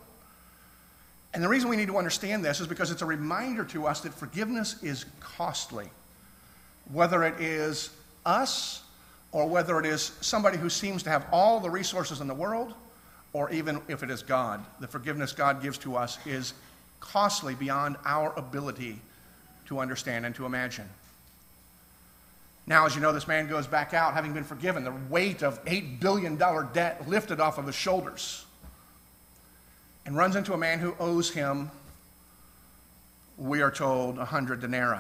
And 1.35 1.43
the 1.45 1.49
reason 1.49 1.69
we 1.69 1.77
need 1.77 1.89
to 1.89 1.99
understand 1.99 2.45
this 2.45 2.61
is 2.61 2.67
because 2.67 2.91
it's 2.91 3.03
a 3.03 3.07
reminder 3.07 3.65
to 3.67 3.87
us 3.87 4.01
that 4.01 4.15
forgiveness 4.15 4.83
is 4.83 5.05
costly. 5.21 5.91
Whether 6.91 7.23
it 7.25 7.39
is 7.41 7.91
us 8.25 8.83
or 9.31 9.47
whether 9.47 9.79
it 9.79 9.87
is 9.87 10.13
somebody 10.23 10.57
who 10.57 10.71
seems 10.71 11.03
to 11.05 11.11
have 11.11 11.27
all 11.31 11.61
the 11.61 11.71
resources 11.71 12.21
in 12.21 12.27
the 12.27 12.35
world, 12.35 12.75
or 13.33 13.51
even 13.51 13.81
if 13.89 14.03
it 14.03 14.11
is 14.11 14.23
God, 14.23 14.65
the 14.81 14.89
forgiveness 14.89 15.33
God 15.33 15.63
gives 15.63 15.79
to 15.79 15.97
us 15.97 16.19
is 16.27 16.53
costly 16.99 17.55
beyond 17.55 17.97
our 18.05 18.33
ability 18.37 18.99
to 19.67 19.79
understand 19.79 20.27
and 20.27 20.35
to 20.35 20.47
imagine. 20.47 20.89
Now, 22.67 22.87
as 22.87 22.95
you 22.95 23.01
know, 23.01 23.13
this 23.13 23.27
man 23.27 23.49
goes 23.49 23.67
back 23.67 23.95
out 23.95 24.15
having 24.15 24.33
been 24.33 24.45
forgiven, 24.45 24.85
the 24.85 24.93
weight 25.09 25.43
of 25.43 25.65
$8 25.65 26.01
billion 26.01 26.37
debt 26.37 27.09
lifted 27.09 27.41
off 27.41 27.59
of 27.59 27.67
his 27.67 27.75
shoulders, 27.75 28.45
and 30.07 30.17
runs 30.17 30.37
into 30.37 30.53
a 30.53 30.59
man 30.59 30.79
who 30.79 30.95
owes 30.99 31.31
him, 31.31 31.71
we 33.39 33.63
are 33.63 33.71
told, 33.71 34.17
100 34.19 34.61
denarii. 34.61 34.99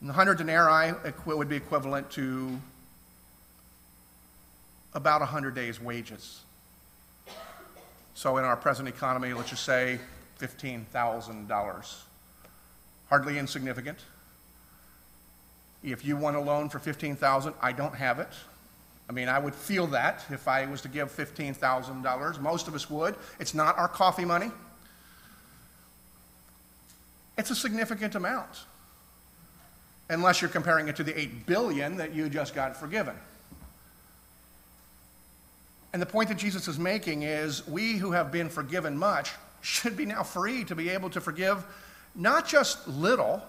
And 0.00 0.08
the 0.08 0.14
100 0.14 0.38
denarii 0.38 0.92
would 1.26 1.48
be 1.48 1.56
equivalent 1.56 2.10
to 2.12 2.60
about 4.94 5.20
100 5.20 5.54
days' 5.54 5.80
wages. 5.80 6.40
So, 8.14 8.36
in 8.36 8.44
our 8.44 8.56
present 8.56 8.88
economy, 8.88 9.32
let's 9.32 9.50
just 9.50 9.64
say 9.64 9.98
$15,000. 10.38 11.96
Hardly 13.08 13.38
insignificant. 13.38 13.98
If 15.82 16.04
you 16.04 16.16
want 16.16 16.36
a 16.36 16.40
loan 16.40 16.68
for 16.68 16.78
15000 16.78 17.54
I 17.60 17.72
don't 17.72 17.94
have 17.94 18.18
it. 18.20 18.28
I 19.08 19.12
mean, 19.12 19.28
I 19.28 19.38
would 19.38 19.54
feel 19.54 19.86
that 19.88 20.24
if 20.30 20.46
I 20.46 20.66
was 20.66 20.80
to 20.82 20.88
give 20.88 21.14
$15,000. 21.14 22.40
Most 22.40 22.68
of 22.68 22.74
us 22.74 22.88
would. 22.88 23.16
It's 23.40 23.54
not 23.54 23.76
our 23.76 23.88
coffee 23.88 24.24
money. 24.24 24.50
It's 27.36 27.50
a 27.50 27.54
significant 27.54 28.14
amount. 28.14 28.64
Unless 30.08 30.40
you're 30.40 30.50
comparing 30.50 30.88
it 30.88 30.96
to 30.96 31.04
the 31.04 31.18
8 31.18 31.46
billion 31.46 31.96
that 31.96 32.14
you 32.14 32.28
just 32.28 32.54
got 32.54 32.76
forgiven. 32.76 33.14
And 35.92 36.00
the 36.00 36.06
point 36.06 36.28
that 36.30 36.38
Jesus 36.38 36.68
is 36.68 36.78
making 36.78 37.22
is 37.22 37.66
we 37.66 37.96
who 37.96 38.12
have 38.12 38.32
been 38.32 38.48
forgiven 38.48 38.96
much 38.96 39.32
should 39.60 39.96
be 39.96 40.06
now 40.06 40.22
free 40.22 40.64
to 40.64 40.74
be 40.74 40.88
able 40.88 41.10
to 41.10 41.20
forgive 41.20 41.64
not 42.14 42.46
just 42.46 42.86
little, 42.88 43.42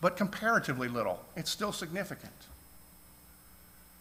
but 0.00 0.16
comparatively 0.16 0.88
little. 0.88 1.20
It's 1.36 1.50
still 1.50 1.72
significant. 1.72 2.32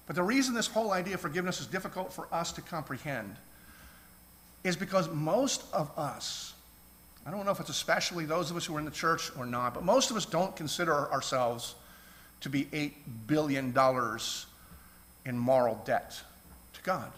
But 0.06 0.16
the 0.16 0.24
reason 0.24 0.54
this 0.54 0.68
whole 0.68 0.92
idea 0.92 1.16
of 1.16 1.22
forgiveness 1.22 1.62
is 1.62 1.68
difficult 1.68 2.12
for 2.12 2.28
us 2.32 2.52
to 2.54 2.62
comprehend 2.62 3.36
is 4.64 4.76
because 4.76 5.10
most 5.10 5.64
of 5.74 5.92
us, 5.98 6.54
I 7.26 7.32
don't 7.32 7.46
know 7.46 7.52
if 7.52 7.60
it's 7.60 7.70
especially 7.70 8.26
those 8.26 8.52
of 8.52 8.58
us 8.58 8.66
who 8.66 8.76
are 8.76 8.80
in 8.80 8.86
the 8.86 8.92
church 8.92 9.32
or 9.38 9.46
not, 9.46 9.74
but 9.74 9.84
most 9.84 10.12
of 10.12 10.18
us 10.18 10.26
don't 10.26 10.56
consider 10.56 11.12
ourselves 11.12 11.76
to 12.42 12.50
be 12.50 12.66
$8 12.66 12.92
billion 13.28 13.74
in 15.26 15.38
moral 15.38 15.82
debt 15.86 16.22
to 16.74 16.82
God. 16.82 17.12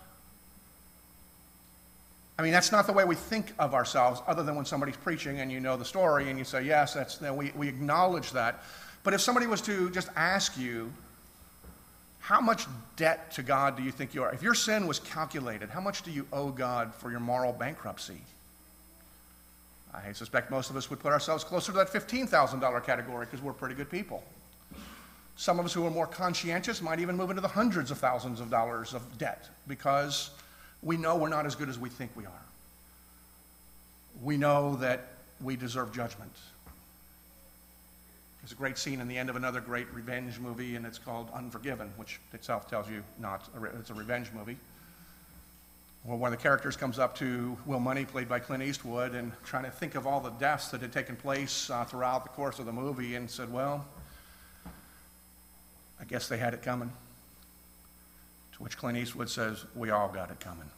I 2.37 2.41
mean, 2.41 2.51
that's 2.51 2.71
not 2.71 2.85
the 2.85 2.93
way 2.93 3.05
we 3.05 3.15
think 3.15 3.53
of 3.59 3.73
ourselves, 3.73 4.21
other 4.27 4.43
than 4.43 4.55
when 4.55 4.65
somebody's 4.65 4.97
preaching 4.97 5.39
and 5.39 5.51
you 5.51 5.59
know 5.59 5.77
the 5.77 5.85
story 5.85 6.29
and 6.29 6.37
you 6.37 6.43
say, 6.43 6.63
yes, 6.63 6.93
that's, 6.93 7.21
know, 7.21 7.33
we, 7.33 7.51
we 7.55 7.69
acknowledge 7.69 8.31
that. 8.31 8.61
But 9.03 9.13
if 9.13 9.21
somebody 9.21 9.47
was 9.47 9.61
to 9.61 9.89
just 9.91 10.09
ask 10.15 10.57
you, 10.57 10.91
how 12.19 12.41
much 12.41 12.65
debt 12.95 13.31
to 13.33 13.43
God 13.43 13.77
do 13.77 13.83
you 13.83 13.91
think 13.91 14.13
you 14.15 14.23
are? 14.23 14.33
If 14.33 14.41
your 14.41 14.55
sin 14.55 14.87
was 14.87 14.99
calculated, 14.99 15.69
how 15.69 15.79
much 15.79 16.01
do 16.01 16.11
you 16.11 16.27
owe 16.33 16.49
God 16.49 16.93
for 16.93 17.11
your 17.11 17.19
moral 17.19 17.53
bankruptcy? 17.53 18.19
I 19.93 20.11
suspect 20.11 20.51
most 20.51 20.69
of 20.69 20.75
us 20.75 20.89
would 20.89 20.99
put 20.99 21.13
ourselves 21.13 21.43
closer 21.43 21.71
to 21.71 21.77
that 21.77 21.89
$15,000 21.89 22.83
category 22.83 23.25
because 23.25 23.41
we're 23.41 23.53
pretty 23.53 23.75
good 23.75 23.89
people. 23.89 24.23
Some 25.37 25.59
of 25.59 25.65
us 25.65 25.73
who 25.73 25.85
are 25.85 25.91
more 25.91 26.07
conscientious 26.07 26.81
might 26.81 26.99
even 26.99 27.15
move 27.15 27.29
into 27.29 27.41
the 27.41 27.47
hundreds 27.47 27.91
of 27.91 27.99
thousands 27.99 28.39
of 28.39 28.49
dollars 28.49 28.93
of 28.93 29.17
debt 29.17 29.47
because 29.67 30.31
we 30.85 30.97
know 30.97 31.15
we're 31.15 31.29
not 31.29 31.47
as 31.47 31.55
good 31.55 31.67
as 31.67 31.77
we 31.79 31.89
think 31.89 32.11
we 32.15 32.25
are. 32.25 32.31
We 34.21 34.37
know 34.37 34.75
that 34.77 35.07
we 35.41 35.57
deserve 35.57 35.91
judgment. 35.91 36.31
There's 38.41 38.51
a 38.51 38.55
great 38.55 38.77
scene 38.77 39.01
in 39.01 39.07
the 39.07 39.17
end 39.17 39.31
of 39.31 39.35
another 39.35 39.59
great 39.59 39.91
revenge 39.91 40.39
movie, 40.39 40.75
and 40.75 40.85
it's 40.85 40.99
called 40.99 41.29
Unforgiven, 41.33 41.91
which 41.97 42.19
itself 42.31 42.69
tells 42.69 42.87
you 42.87 43.03
not 43.19 43.49
it's 43.79 43.89
a 43.89 43.95
revenge 43.95 44.29
movie. 44.33 44.57
Well, 46.05 46.19
one 46.19 46.31
of 46.31 46.37
the 46.37 46.43
characters 46.43 46.77
comes 46.77 46.99
up 46.99 47.17
to 47.17 47.57
Will 47.65 47.79
Munny, 47.79 48.05
played 48.05 48.29
by 48.29 48.37
Clint 48.37 48.61
Eastwood, 48.61 49.15
and 49.15 49.31
trying 49.43 49.63
to 49.63 49.71
think 49.71 49.95
of 49.95 50.05
all 50.05 50.19
the 50.19 50.29
deaths 50.29 50.69
that 50.69 50.81
had 50.81 50.93
taken 50.93 51.15
place 51.15 51.71
uh, 51.71 51.83
throughout 51.83 52.23
the 52.23 52.29
course 52.29 52.59
of 52.59 52.67
the 52.67 52.71
movie, 52.71 53.15
and 53.15 53.27
said, 53.27 53.51
"Well, 53.51 53.83
I 55.99 56.03
guess 56.03 56.27
they 56.27 56.37
had 56.37 56.53
it 56.53 56.61
coming." 56.61 56.91
To 58.55 58.63
which 58.63 58.77
Clint 58.77 58.97
Eastwood 58.97 59.29
says, 59.29 59.65
We 59.75 59.89
all 59.89 60.07
got 60.07 60.31
it 60.31 60.39
coming. 60.39 60.69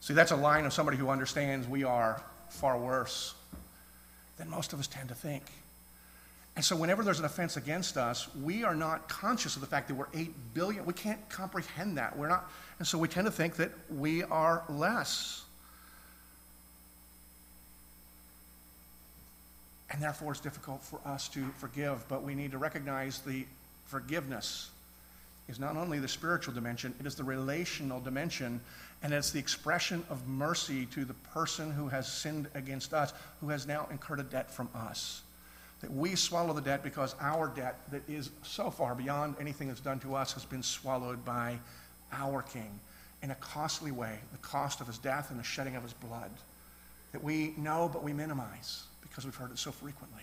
See, 0.00 0.14
that's 0.14 0.30
a 0.30 0.36
line 0.36 0.64
of 0.64 0.72
somebody 0.72 0.96
who 0.96 1.10
understands 1.10 1.66
we 1.66 1.84
are 1.84 2.22
far 2.50 2.78
worse 2.78 3.34
than 4.36 4.48
most 4.48 4.72
of 4.72 4.78
us 4.78 4.86
tend 4.86 5.08
to 5.08 5.14
think. 5.14 5.42
And 6.56 6.64
so, 6.64 6.74
whenever 6.74 7.04
there's 7.04 7.20
an 7.20 7.24
offense 7.24 7.56
against 7.56 7.96
us, 7.96 8.34
we 8.34 8.64
are 8.64 8.74
not 8.74 9.08
conscious 9.08 9.54
of 9.54 9.60
the 9.60 9.68
fact 9.68 9.86
that 9.88 9.94
we're 9.94 10.08
8 10.12 10.54
billion. 10.54 10.84
We 10.84 10.92
can't 10.92 11.28
comprehend 11.28 11.98
that. 11.98 12.16
We're 12.16 12.28
not, 12.28 12.50
and 12.78 12.86
so 12.86 12.98
we 12.98 13.06
tend 13.06 13.26
to 13.26 13.30
think 13.30 13.56
that 13.56 13.70
we 13.88 14.24
are 14.24 14.64
less. 14.68 15.44
And 19.90 20.02
therefore, 20.02 20.32
it's 20.32 20.40
difficult 20.40 20.82
for 20.82 21.00
us 21.04 21.28
to 21.28 21.46
forgive, 21.58 22.06
but 22.08 22.22
we 22.22 22.34
need 22.34 22.50
to 22.50 22.58
recognize 22.58 23.20
the 23.20 23.46
forgiveness 23.86 24.70
is 25.48 25.58
not 25.58 25.76
only 25.76 25.98
the 25.98 26.08
spiritual 26.08 26.52
dimension, 26.52 26.94
it 27.00 27.06
is 27.06 27.14
the 27.14 27.24
relational 27.24 28.00
dimension, 28.00 28.60
and 29.02 29.12
it's 29.12 29.30
the 29.30 29.38
expression 29.38 30.04
of 30.10 30.26
mercy 30.28 30.86
to 30.86 31.04
the 31.04 31.14
person 31.14 31.70
who 31.70 31.88
has 31.88 32.10
sinned 32.10 32.48
against 32.54 32.92
us, 32.92 33.14
who 33.40 33.48
has 33.48 33.66
now 33.66 33.88
incurred 33.90 34.20
a 34.20 34.24
debt 34.24 34.50
from 34.50 34.68
us. 34.74 35.22
That 35.80 35.90
we 35.90 36.16
swallow 36.16 36.52
the 36.52 36.60
debt 36.60 36.82
because 36.82 37.14
our 37.20 37.48
debt, 37.48 37.80
that 37.90 38.02
is 38.08 38.30
so 38.42 38.70
far 38.70 38.94
beyond 38.94 39.36
anything 39.40 39.68
that's 39.68 39.80
done 39.80 40.00
to 40.00 40.14
us, 40.14 40.32
has 40.34 40.44
been 40.44 40.62
swallowed 40.62 41.24
by 41.24 41.58
our 42.12 42.42
King 42.42 42.78
in 43.22 43.30
a 43.30 43.34
costly 43.36 43.90
way 43.90 44.18
the 44.32 44.38
cost 44.38 44.80
of 44.80 44.86
his 44.86 44.98
death 44.98 45.30
and 45.30 45.38
the 45.38 45.44
shedding 45.44 45.76
of 45.76 45.82
his 45.82 45.92
blood. 45.94 46.30
That 47.12 47.24
we 47.24 47.54
know 47.56 47.88
but 47.90 48.02
we 48.02 48.12
minimize 48.12 48.82
because 49.00 49.24
we've 49.24 49.34
heard 49.34 49.50
it 49.50 49.58
so 49.58 49.70
frequently. 49.70 50.22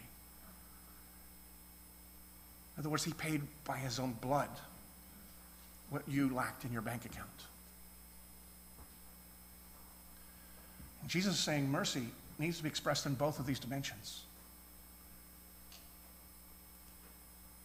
In 2.76 2.82
other 2.82 2.90
words, 2.90 3.04
he 3.04 3.14
paid 3.14 3.42
by 3.64 3.78
his 3.78 3.98
own 3.98 4.12
blood 4.22 4.50
what 5.90 6.04
you 6.08 6.34
lacked 6.34 6.66
in 6.66 6.72
your 6.72 6.82
bank 6.82 7.06
account. 7.06 7.30
And 11.02 11.10
Jesus 11.10 11.36
is 11.36 11.40
saying 11.40 11.70
mercy 11.70 12.08
needs 12.40 12.58
to 12.58 12.64
be 12.64 12.70
expressed 12.70 13.06
in 13.06 13.14
both 13.14 13.40
of 13.40 13.46
these 13.46 13.60
dimensions. 13.60 14.24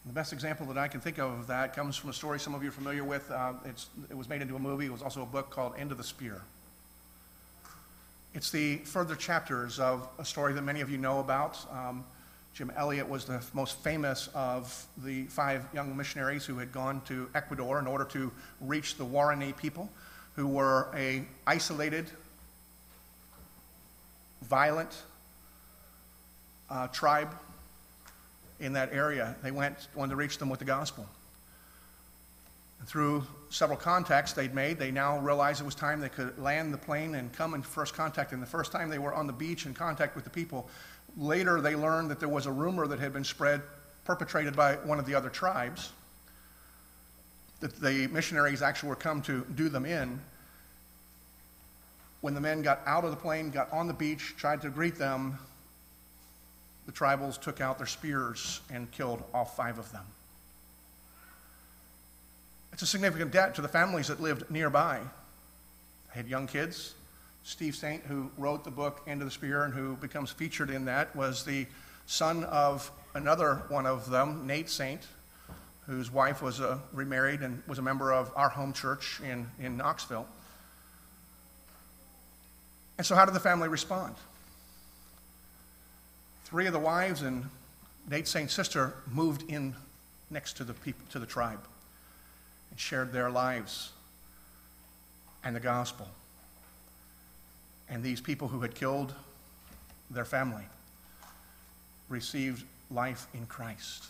The 0.05 0.13
best 0.13 0.33
example 0.33 0.65
that 0.67 0.77
I 0.77 0.87
can 0.87 0.99
think 0.99 1.19
of 1.19 1.31
of 1.39 1.47
that 1.47 1.75
comes 1.75 1.95
from 1.95 2.09
a 2.09 2.13
story 2.13 2.39
some 2.39 2.55
of 2.55 2.63
you 2.63 2.69
are 2.69 2.71
familiar 2.71 3.03
with. 3.03 3.29
Uh, 3.29 3.53
it 4.09 4.17
was 4.17 4.27
made 4.27 4.41
into 4.41 4.55
a 4.55 4.59
movie. 4.59 4.87
It 4.87 4.91
was 4.91 5.03
also 5.03 5.21
a 5.21 5.27
book 5.27 5.51
called 5.51 5.73
End 5.77 5.91
of 5.91 5.97
the 5.97 6.03
Spear. 6.03 6.41
It's 8.33 8.49
the 8.49 8.77
further 8.77 9.15
chapters 9.15 9.79
of 9.79 10.07
a 10.17 10.25
story 10.25 10.53
that 10.53 10.61
many 10.61 10.81
of 10.81 10.89
you 10.89 10.97
know 10.97 11.19
about. 11.19 11.59
Um, 11.71 12.03
Jim 12.53 12.71
Elliot 12.75 13.07
was 13.07 13.25
the 13.25 13.41
most 13.53 13.77
famous 13.79 14.29
of 14.35 14.85
the 15.03 15.23
five 15.25 15.65
young 15.73 15.95
missionaries 15.95 16.45
who 16.45 16.57
had 16.57 16.71
gone 16.71 17.01
to 17.05 17.29
Ecuador 17.33 17.79
in 17.79 17.87
order 17.87 18.03
to 18.05 18.31
reach 18.59 18.97
the 18.97 19.05
Waorani 19.05 19.55
people, 19.55 19.89
who 20.35 20.47
were 20.47 20.87
a 20.93 21.23
isolated, 21.47 22.09
violent 24.43 25.03
uh, 26.69 26.87
tribe 26.87 27.29
in 28.59 28.73
that 28.73 28.91
area. 28.91 29.35
They 29.43 29.51
went, 29.51 29.87
wanted 29.95 30.11
to 30.11 30.15
reach 30.17 30.37
them 30.37 30.49
with 30.49 30.59
the 30.59 30.65
gospel. 30.65 31.07
And 32.79 32.87
through 32.87 33.23
several 33.49 33.77
contacts 33.77 34.33
they'd 34.33 34.53
made, 34.53 34.77
they 34.77 34.91
now 34.91 35.19
realized 35.19 35.61
it 35.61 35.65
was 35.65 35.75
time 35.75 36.01
they 36.01 36.09
could 36.09 36.37
land 36.37 36.73
the 36.73 36.77
plane 36.77 37.15
and 37.15 37.31
come 37.31 37.53
in 37.53 37.61
first 37.61 37.93
contact. 37.93 38.33
And 38.33 38.41
the 38.41 38.47
first 38.47 38.71
time 38.71 38.89
they 38.89 38.99
were 38.99 39.13
on 39.13 39.27
the 39.27 39.33
beach 39.33 39.65
in 39.65 39.73
contact 39.73 40.15
with 40.15 40.23
the 40.23 40.29
people, 40.29 40.69
later 41.17 41.61
they 41.61 41.75
learned 41.75 42.11
that 42.11 42.19
there 42.19 42.29
was 42.29 42.45
a 42.45 42.51
rumor 42.51 42.87
that 42.87 42.99
had 42.99 43.13
been 43.13 43.23
spread, 43.23 43.61
perpetrated 44.05 44.55
by 44.55 44.75
one 44.75 44.99
of 44.99 45.05
the 45.05 45.15
other 45.15 45.29
tribes, 45.29 45.91
that 47.59 47.79
the 47.79 48.07
missionaries 48.07 48.61
actually 48.61 48.89
were 48.89 48.95
come 48.95 49.21
to 49.23 49.45
do 49.55 49.69
them 49.69 49.85
in. 49.85 50.19
When 52.21 52.33
the 52.33 52.41
men 52.41 52.61
got 52.61 52.81
out 52.85 53.03
of 53.03 53.11
the 53.11 53.17
plane, 53.17 53.49
got 53.51 53.71
on 53.71 53.87
the 53.87 53.93
beach, 53.93 54.35
tried 54.37 54.61
to 54.61 54.69
greet 54.69 54.95
them, 54.95 55.37
the 56.85 56.91
tribals 56.91 57.39
took 57.39 57.61
out 57.61 57.77
their 57.77 57.87
spears 57.87 58.61
and 58.71 58.91
killed 58.91 59.23
all 59.33 59.45
five 59.45 59.79
of 59.79 59.91
them. 59.91 60.05
It's 62.73 62.81
a 62.81 62.87
significant 62.87 63.31
debt 63.31 63.55
to 63.55 63.61
the 63.61 63.67
families 63.67 64.07
that 64.07 64.19
lived 64.19 64.49
nearby. 64.49 64.99
They 66.09 66.21
had 66.21 66.27
young 66.27 66.47
kids. 66.47 66.93
Steve 67.43 67.75
Saint, 67.75 68.03
who 68.03 68.29
wrote 68.37 68.63
the 68.63 68.71
book 68.71 69.01
End 69.07 69.21
of 69.21 69.27
the 69.27 69.31
Spear 69.31 69.63
and 69.63 69.73
who 69.73 69.95
becomes 69.95 70.31
featured 70.31 70.69
in 70.69 70.85
that, 70.85 71.15
was 71.15 71.43
the 71.43 71.65
son 72.05 72.43
of 72.45 72.91
another 73.13 73.63
one 73.69 73.85
of 73.85 74.09
them, 74.09 74.45
Nate 74.45 74.69
Saint, 74.69 75.01
whose 75.87 76.11
wife 76.11 76.41
was 76.41 76.59
a, 76.59 76.79
remarried 76.93 77.41
and 77.41 77.61
was 77.67 77.79
a 77.79 77.81
member 77.81 78.13
of 78.13 78.31
our 78.35 78.49
home 78.49 78.73
church 78.73 79.19
in, 79.23 79.47
in 79.59 79.77
Knoxville. 79.77 80.27
And 82.97 83.05
so, 83.05 83.15
how 83.15 83.25
did 83.25 83.33
the 83.33 83.39
family 83.39 83.67
respond? 83.67 84.15
Three 86.45 86.67
of 86.67 86.73
the 86.73 86.79
wives 86.79 87.21
and 87.21 87.45
Nate 88.09 88.27
Saint's 88.27 88.53
sister 88.53 88.93
moved 89.09 89.49
in 89.49 89.75
next 90.29 90.57
to 90.57 90.63
the, 90.63 90.73
people, 90.73 91.01
to 91.11 91.19
the 91.19 91.25
tribe 91.25 91.61
and 92.69 92.79
shared 92.79 93.11
their 93.11 93.29
lives 93.29 93.91
and 95.43 95.55
the 95.55 95.59
gospel. 95.59 96.07
And 97.91 98.01
these 98.01 98.21
people 98.21 98.47
who 98.47 98.61
had 98.61 98.73
killed 98.73 99.13
their 100.09 100.25
family 100.25 100.63
received 102.09 102.63
life 102.89 103.27
in 103.33 103.45
Christ. 103.45 104.05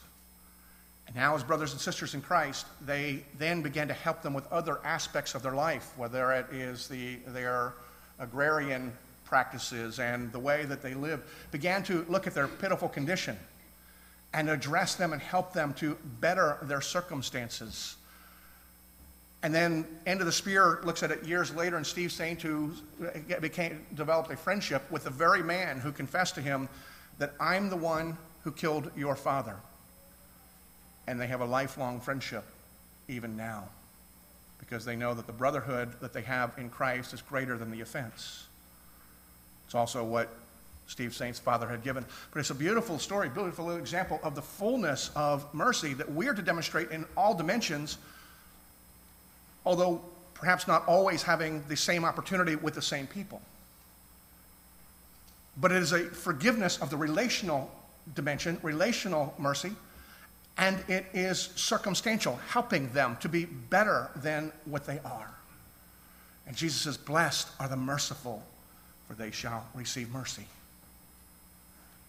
And 1.07 1.15
now, 1.15 1.35
as 1.35 1.43
brothers 1.43 1.73
and 1.73 1.81
sisters 1.81 2.13
in 2.13 2.21
Christ, 2.21 2.65
they 2.85 3.23
then 3.37 3.61
began 3.61 3.87
to 3.89 3.93
help 3.93 4.21
them 4.21 4.33
with 4.33 4.49
other 4.51 4.79
aspects 4.85 5.35
of 5.35 5.43
their 5.43 5.53
life, 5.53 5.91
whether 5.97 6.31
it 6.31 6.45
is 6.51 6.87
the, 6.87 7.17
their 7.27 7.73
agrarian 8.19 8.93
practices 9.25 9.99
and 9.99 10.31
the 10.31 10.39
way 10.39 10.63
that 10.65 10.81
they 10.81 10.93
live, 10.93 11.23
began 11.51 11.83
to 11.83 12.05
look 12.07 12.27
at 12.27 12.33
their 12.33 12.47
pitiful 12.47 12.87
condition 12.87 13.37
and 14.33 14.49
address 14.49 14.95
them 14.95 15.11
and 15.11 15.21
help 15.21 15.53
them 15.53 15.73
to 15.73 15.97
better 16.19 16.57
their 16.61 16.81
circumstances. 16.81 17.95
And 19.43 19.53
then 19.53 19.87
End 20.05 20.19
of 20.19 20.27
the 20.27 20.31
Spear 20.31 20.81
looks 20.83 21.01
at 21.01 21.11
it 21.11 21.23
years 21.25 21.53
later, 21.53 21.77
and 21.77 21.85
Steve 21.85 22.11
Saint, 22.11 22.41
who 22.41 22.73
uh, 23.03 23.39
became, 23.39 23.85
developed 23.95 24.31
a 24.31 24.37
friendship 24.37 24.83
with 24.91 25.03
the 25.03 25.09
very 25.09 25.41
man 25.41 25.79
who 25.79 25.91
confessed 25.91 26.35
to 26.35 26.41
him 26.41 26.69
that 27.17 27.33
I'm 27.39 27.69
the 27.69 27.77
one 27.77 28.17
who 28.43 28.51
killed 28.51 28.91
your 28.95 29.15
father. 29.15 29.55
And 31.07 31.19
they 31.19 31.27
have 31.27 31.41
a 31.41 31.45
lifelong 31.45 31.99
friendship 31.99 32.43
even 33.07 33.35
now 33.35 33.65
because 34.59 34.85
they 34.85 34.95
know 34.95 35.13
that 35.13 35.27
the 35.27 35.33
brotherhood 35.33 35.91
that 36.01 36.13
they 36.13 36.21
have 36.21 36.53
in 36.57 36.69
Christ 36.69 37.13
is 37.13 37.21
greater 37.21 37.57
than 37.57 37.71
the 37.71 37.81
offense. 37.81 38.45
It's 39.65 39.75
also 39.75 40.03
what 40.03 40.29
Steve 40.87 41.15
Saint's 41.15 41.39
father 41.39 41.67
had 41.67 41.83
given. 41.83 42.05
But 42.31 42.39
it's 42.39 42.49
a 42.51 42.55
beautiful 42.55 42.99
story, 42.99 43.29
beautiful 43.29 43.75
example 43.77 44.19
of 44.23 44.35
the 44.35 44.41
fullness 44.41 45.09
of 45.15 45.51
mercy 45.53 45.93
that 45.95 46.11
we 46.11 46.27
are 46.27 46.33
to 46.33 46.41
demonstrate 46.41 46.91
in 46.91 47.05
all 47.17 47.33
dimensions, 47.33 47.97
although 49.65 50.01
perhaps 50.33 50.67
not 50.67 50.87
always 50.87 51.21
having 51.21 51.63
the 51.67 51.77
same 51.77 52.03
opportunity 52.03 52.55
with 52.55 52.73
the 52.73 52.81
same 52.81 53.07
people. 53.07 53.41
But 55.57 55.71
it 55.71 55.81
is 55.81 55.91
a 55.91 55.99
forgiveness 56.05 56.81
of 56.81 56.89
the 56.89 56.97
relational 56.97 57.71
dimension, 58.15 58.57
relational 58.63 59.33
mercy, 59.37 59.73
and 60.57 60.83
it 60.87 61.05
is 61.13 61.49
circumstantial, 61.55 62.37
helping 62.49 62.89
them 62.89 63.17
to 63.21 63.29
be 63.29 63.45
better 63.45 64.09
than 64.15 64.51
what 64.65 64.85
they 64.85 64.99
are. 65.05 65.31
And 66.47 66.55
Jesus 66.55 66.81
says, 66.81 66.97
Blessed 66.97 67.47
are 67.59 67.67
the 67.67 67.77
merciful, 67.77 68.43
for 69.07 69.13
they 69.13 69.31
shall 69.31 69.65
receive 69.73 70.09
mercy. 70.11 70.45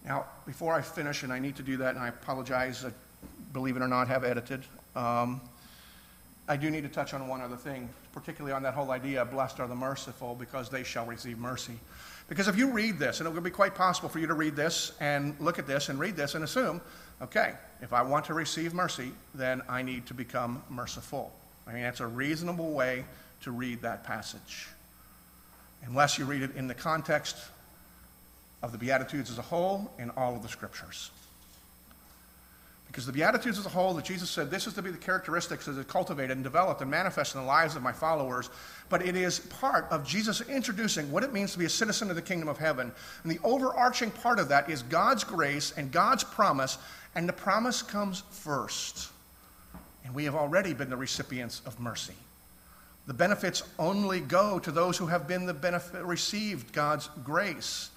Now, 0.05 0.25
before 0.45 0.73
I 0.73 0.81
finish, 0.81 1.23
and 1.23 1.31
I 1.31 1.39
need 1.39 1.55
to 1.55 1.63
do 1.63 1.77
that, 1.77 1.95
and 1.95 1.99
I 2.03 2.09
apologize, 2.09 2.83
I, 2.83 2.91
believe 3.53 3.77
it 3.77 3.81
or 3.81 3.87
not, 3.87 4.07
have 4.07 4.23
edited. 4.23 4.63
Um, 4.95 5.39
I 6.47 6.57
do 6.57 6.69
need 6.69 6.83
to 6.83 6.89
touch 6.89 7.13
on 7.13 7.27
one 7.27 7.41
other 7.41 7.55
thing, 7.55 7.89
particularly 8.11 8.53
on 8.53 8.63
that 8.63 8.73
whole 8.73 8.91
idea 8.91 9.23
blessed 9.23 9.59
are 9.59 9.67
the 9.67 9.75
merciful 9.75 10.35
because 10.35 10.69
they 10.69 10.83
shall 10.83 11.05
receive 11.05 11.39
mercy. 11.39 11.79
Because 12.27 12.47
if 12.47 12.57
you 12.57 12.71
read 12.71 12.99
this, 12.99 13.19
and 13.19 13.27
it 13.27 13.33
would 13.33 13.43
be 13.43 13.49
quite 13.49 13.75
possible 13.75 14.09
for 14.09 14.19
you 14.19 14.27
to 14.27 14.33
read 14.33 14.55
this 14.55 14.93
and 14.99 15.35
look 15.39 15.59
at 15.59 15.67
this 15.67 15.89
and 15.89 15.99
read 15.99 16.15
this 16.15 16.35
and 16.35 16.43
assume, 16.43 16.81
okay, 17.21 17.53
if 17.81 17.93
I 17.93 18.01
want 18.01 18.25
to 18.25 18.33
receive 18.33 18.73
mercy, 18.73 19.11
then 19.35 19.61
I 19.69 19.81
need 19.81 20.05
to 20.07 20.13
become 20.13 20.61
merciful. 20.69 21.31
I 21.67 21.73
mean, 21.73 21.83
that's 21.83 21.99
a 22.01 22.07
reasonable 22.07 22.71
way 22.71 23.05
to 23.41 23.51
read 23.51 23.81
that 23.81 24.03
passage 24.03 24.67
unless 25.85 26.17
you 26.17 26.25
read 26.25 26.41
it 26.41 26.55
in 26.55 26.67
the 26.67 26.73
context 26.73 27.37
of 28.61 28.71
the 28.71 28.77
Beatitudes 28.77 29.29
as 29.29 29.37
a 29.37 29.41
whole 29.41 29.91
and 29.99 30.11
all 30.15 30.35
of 30.35 30.41
the 30.41 30.47
scriptures. 30.47 31.11
Because 32.93 33.07
the 33.07 33.11
Beatitudes 33.11 33.57
as 33.57 33.65
a 33.65 33.69
whole, 33.69 33.95
that 33.95 34.05
Jesus 34.05 34.29
said, 34.29 34.51
this 34.51 34.67
is 34.67 34.75
to 34.75 34.83
be 34.83 34.91
the 34.91 34.99
characteristics 34.99 35.65
that 35.65 35.75
are 35.75 35.83
cultivated 35.83 36.29
and 36.37 36.43
developed 36.43 36.79
and 36.79 36.91
manifest 36.91 37.33
in 37.33 37.41
the 37.41 37.47
lives 37.47 37.75
of 37.75 37.81
my 37.81 37.91
followers, 37.91 38.51
but 38.87 39.03
it 39.03 39.15
is 39.15 39.39
part 39.39 39.87
of 39.89 40.05
Jesus 40.05 40.41
introducing 40.41 41.11
what 41.11 41.23
it 41.23 41.33
means 41.33 41.53
to 41.53 41.57
be 41.57 41.65
a 41.65 41.69
citizen 41.69 42.11
of 42.11 42.15
the 42.15 42.21
kingdom 42.21 42.47
of 42.47 42.59
heaven. 42.59 42.91
And 43.23 43.31
the 43.31 43.39
overarching 43.43 44.11
part 44.11 44.37
of 44.37 44.47
that 44.49 44.69
is 44.69 44.83
God's 44.83 45.23
grace 45.23 45.73
and 45.75 45.91
God's 45.91 46.23
promise, 46.23 46.77
and 47.15 47.27
the 47.27 47.33
promise 47.33 47.81
comes 47.81 48.21
first. 48.29 49.09
And 50.05 50.13
we 50.13 50.25
have 50.25 50.35
already 50.35 50.75
been 50.75 50.91
the 50.91 50.95
recipients 50.95 51.63
of 51.65 51.79
mercy. 51.79 52.13
The 53.07 53.13
benefits 53.15 53.63
only 53.79 54.19
go 54.19 54.59
to 54.59 54.71
those 54.71 54.99
who 54.99 55.07
have 55.07 55.27
been 55.27 55.47
the 55.47 55.53
benefit, 55.55 56.03
received 56.03 56.73
God's 56.73 57.09
grace. 57.23 57.89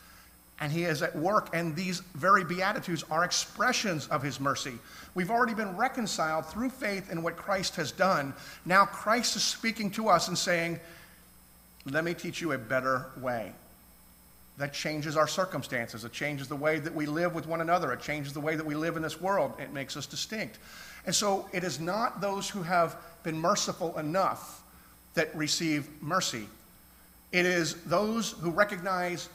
And 0.59 0.73
he 0.73 0.85
is 0.85 1.03
at 1.03 1.15
work, 1.15 1.51
and 1.53 1.77
these 1.77 2.01
very 2.15 2.43
Beatitudes 2.43 3.05
are 3.11 3.25
expressions 3.25 4.09
of 4.09 4.23
his 4.23 4.41
mercy. 4.41 4.73
We've 5.15 5.31
already 5.31 5.53
been 5.53 5.77
reconciled 5.77 6.47
through 6.47 6.71
faith 6.71 7.11
in 7.13 7.23
what 7.23 7.37
Christ 7.37 7.77
has 7.77 7.93
done. 7.93 8.33
Now 8.65 8.87
Christ 8.87 9.37
is 9.37 9.43
speaking 9.43 9.91
to 9.93 10.09
us 10.09 10.29
and 10.29 10.39
saying, 10.39 10.81
Let 11.85 12.05
me 12.05 12.15
teach 12.15 12.41
you 12.41 12.53
a 12.53 12.59
better 12.59 13.07
way. 13.19 13.53
That 14.59 14.73
changes 14.73 15.17
our 15.17 15.27
circumstances. 15.27 16.05
It 16.05 16.13
changes 16.13 16.49
the 16.49 16.57
way 16.57 16.79
that 16.79 16.95
we 16.95 17.05
live 17.05 17.35
with 17.35 17.47
one 17.47 17.61
another. 17.61 17.93
It 17.93 18.01
changes 18.01 18.33
the 18.33 18.41
way 18.41 18.57
that 18.57 18.65
we 18.65 18.75
live 18.75 18.97
in 18.97 19.03
this 19.03 19.21
world. 19.21 19.53
It 19.59 19.73
makes 19.75 19.97
us 19.97 20.07
distinct. 20.07 20.59
And 21.05 21.15
so 21.15 21.49
it 21.53 21.63
is 21.65 21.79
not 21.79 22.23
those 22.23 22.49
who 22.49 22.63
have 22.63 22.97
been 23.23 23.39
merciful 23.39 23.97
enough 23.99 24.63
that 25.15 25.35
receive 25.37 25.89
mercy. 26.01 26.47
It 27.33 27.45
is 27.45 27.75
those 27.85 28.33
who 28.33 28.51
recognize 28.51 29.29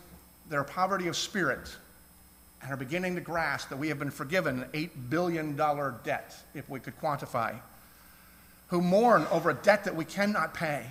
their 0.51 0.63
poverty 0.65 1.07
of 1.07 1.15
spirit 1.15 1.75
and 2.61 2.71
are 2.71 2.77
beginning 2.77 3.15
to 3.15 3.21
grasp 3.21 3.69
that 3.69 3.77
we 3.77 3.87
have 3.87 3.97
been 3.97 4.11
forgiven 4.11 4.61
an 4.61 4.69
$8 4.73 4.89
billion 5.09 5.55
debt, 5.55 6.35
if 6.53 6.69
we 6.69 6.79
could 6.79 6.99
quantify, 6.99 7.55
who 8.67 8.81
mourn 8.81 9.25
over 9.31 9.49
a 9.49 9.53
debt 9.53 9.85
that 9.85 9.95
we 9.95 10.05
cannot 10.05 10.53
pay, 10.53 10.85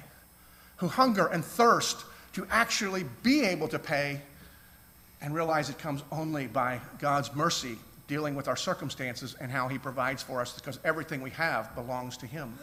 who 0.78 0.88
hunger 0.88 1.26
and 1.26 1.44
thirst 1.44 2.04
to 2.32 2.46
actually 2.50 3.04
be 3.22 3.42
able 3.42 3.68
to 3.68 3.78
pay 3.78 4.20
and 5.20 5.34
realize 5.34 5.68
it 5.68 5.78
comes 5.78 6.02
only 6.11 6.46
by 6.46 6.80
God's 6.98 7.34
mercy 7.36 7.76
dealing 8.08 8.34
with 8.34 8.48
our 8.48 8.56
circumstances 8.56 9.36
and 9.40 9.50
how 9.50 9.68
He 9.68 9.78
provides 9.78 10.22
for 10.22 10.40
us 10.40 10.54
because 10.54 10.80
everything 10.84 11.20
we 11.20 11.30
have 11.30 11.74
belongs 11.74 12.16
to 12.16 12.26
Him. 12.26 12.58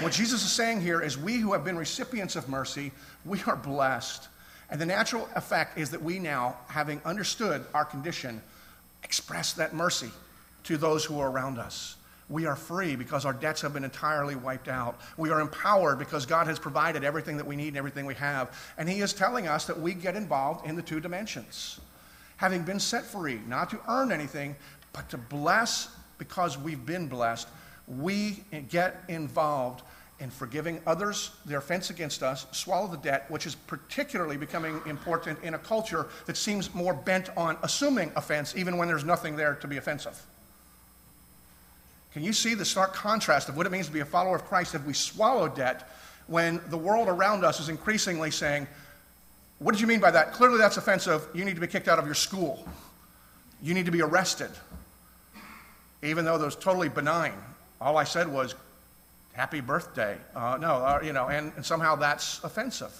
What 0.00 0.12
Jesus 0.12 0.44
is 0.44 0.52
saying 0.52 0.82
here 0.82 1.00
is 1.00 1.16
we 1.16 1.38
who 1.38 1.54
have 1.54 1.64
been 1.64 1.78
recipients 1.78 2.36
of 2.36 2.46
mercy, 2.48 2.92
we 3.24 3.42
are 3.44 3.56
blessed. 3.56 4.28
And 4.70 4.80
the 4.80 4.86
natural 4.86 5.28
effect 5.34 5.78
is 5.78 5.90
that 5.90 6.02
we 6.02 6.18
now, 6.18 6.56
having 6.68 7.00
understood 7.04 7.64
our 7.74 7.84
condition, 7.84 8.40
express 9.02 9.52
that 9.54 9.74
mercy 9.74 10.10
to 10.64 10.76
those 10.76 11.04
who 11.04 11.18
are 11.20 11.30
around 11.30 11.58
us. 11.58 11.96
We 12.28 12.46
are 12.46 12.54
free 12.54 12.94
because 12.94 13.24
our 13.24 13.32
debts 13.32 13.60
have 13.62 13.74
been 13.74 13.82
entirely 13.82 14.36
wiped 14.36 14.68
out. 14.68 15.00
We 15.16 15.30
are 15.30 15.40
empowered 15.40 15.98
because 15.98 16.26
God 16.26 16.46
has 16.46 16.60
provided 16.60 17.02
everything 17.02 17.36
that 17.38 17.46
we 17.46 17.56
need 17.56 17.68
and 17.68 17.76
everything 17.76 18.06
we 18.06 18.14
have. 18.14 18.56
And 18.78 18.88
He 18.88 19.00
is 19.00 19.12
telling 19.12 19.48
us 19.48 19.66
that 19.66 19.78
we 19.78 19.94
get 19.94 20.14
involved 20.14 20.64
in 20.64 20.76
the 20.76 20.82
two 20.82 21.00
dimensions. 21.00 21.80
Having 22.36 22.62
been 22.62 22.78
set 22.78 23.04
free, 23.04 23.40
not 23.48 23.68
to 23.70 23.80
earn 23.88 24.12
anything, 24.12 24.54
but 24.92 25.08
to 25.10 25.18
bless 25.18 25.88
because 26.18 26.56
we've 26.56 26.86
been 26.86 27.08
blessed, 27.08 27.48
we 27.88 28.44
get 28.68 29.02
involved 29.08 29.82
in 30.20 30.30
forgiving 30.30 30.80
others 30.86 31.30
their 31.46 31.58
offense 31.58 31.90
against 31.90 32.22
us, 32.22 32.46
swallow 32.52 32.86
the 32.86 32.98
debt, 32.98 33.24
which 33.30 33.46
is 33.46 33.54
particularly 33.54 34.36
becoming 34.36 34.80
important 34.86 35.42
in 35.42 35.54
a 35.54 35.58
culture 35.58 36.08
that 36.26 36.36
seems 36.36 36.72
more 36.74 36.94
bent 36.94 37.30
on 37.36 37.56
assuming 37.62 38.12
offense 38.16 38.54
even 38.56 38.76
when 38.76 38.86
there's 38.86 39.04
nothing 39.04 39.34
there 39.34 39.54
to 39.54 39.66
be 39.66 39.78
offensive. 39.78 40.20
Can 42.12 42.22
you 42.22 42.32
see 42.32 42.54
the 42.54 42.64
stark 42.64 42.92
contrast 42.92 43.48
of 43.48 43.56
what 43.56 43.66
it 43.66 43.72
means 43.72 43.86
to 43.86 43.92
be 43.92 44.00
a 44.00 44.04
follower 44.04 44.36
of 44.36 44.44
Christ 44.44 44.74
if 44.74 44.84
we 44.84 44.92
swallow 44.92 45.48
debt 45.48 45.88
when 46.26 46.60
the 46.68 46.76
world 46.76 47.08
around 47.08 47.44
us 47.44 47.60
is 47.60 47.68
increasingly 47.68 48.30
saying, 48.30 48.66
What 49.58 49.72
did 49.72 49.80
you 49.80 49.86
mean 49.86 50.00
by 50.00 50.10
that? 50.10 50.32
Clearly 50.32 50.58
that's 50.58 50.76
offensive. 50.76 51.26
You 51.34 51.44
need 51.44 51.54
to 51.54 51.60
be 51.60 51.66
kicked 51.66 51.88
out 51.88 51.98
of 51.98 52.06
your 52.06 52.14
school. 52.14 52.66
You 53.62 53.74
need 53.74 53.86
to 53.86 53.92
be 53.92 54.02
arrested. 54.02 54.50
Even 56.02 56.24
though 56.24 56.38
was 56.38 56.56
totally 56.56 56.88
benign. 56.88 57.34
All 57.80 57.96
I 57.96 58.04
said 58.04 58.26
was, 58.26 58.54
Happy 59.40 59.62
birthday. 59.62 60.18
Uh, 60.36 60.58
no, 60.60 60.74
uh, 60.74 61.00
you 61.02 61.14
know, 61.14 61.28
and, 61.28 61.50
and 61.56 61.64
somehow 61.64 61.96
that's 61.96 62.44
offensive. 62.44 62.92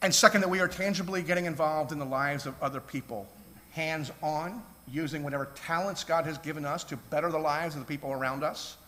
And 0.00 0.14
second, 0.14 0.40
that 0.40 0.48
we 0.48 0.60
are 0.60 0.68
tangibly 0.68 1.20
getting 1.20 1.44
involved 1.44 1.92
in 1.92 1.98
the 1.98 2.06
lives 2.06 2.46
of 2.46 2.54
other 2.62 2.80
people, 2.80 3.28
hands 3.72 4.10
on, 4.22 4.62
using 4.90 5.22
whatever 5.22 5.50
talents 5.66 6.02
God 6.02 6.24
has 6.24 6.38
given 6.38 6.64
us 6.64 6.82
to 6.84 6.96
better 6.96 7.30
the 7.30 7.38
lives 7.38 7.74
of 7.74 7.82
the 7.82 7.86
people 7.86 8.10
around 8.10 8.42
us, 8.42 8.78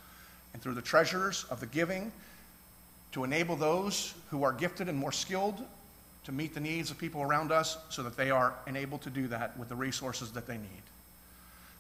and 0.55 0.62
through 0.62 0.72
the 0.72 0.81
treasures 0.81 1.45
of 1.51 1.61
the 1.61 1.66
giving, 1.66 2.11
to 3.12 3.22
enable 3.22 3.57
those 3.57 4.14
who 4.31 4.45
are 4.45 4.53
gifted 4.55 4.89
and 4.89 4.97
more 4.97 5.12
skilled 5.12 5.62
to 6.24 6.33
meet 6.33 6.55
the 6.55 6.61
needs 6.61 6.91
of 6.91 6.97
people 6.97 7.20
around 7.20 7.53
us 7.53 7.76
so 7.91 8.03
that 8.03 8.16
they 8.16 8.31
are 8.31 8.55
enabled 8.66 9.03
to 9.03 9.11
do 9.11 9.26
that 9.26 9.59
with 9.59 9.68
the 9.68 9.76
resources 9.76 10.33
that 10.33 10.47
they 10.47 10.57
need. 10.57 10.83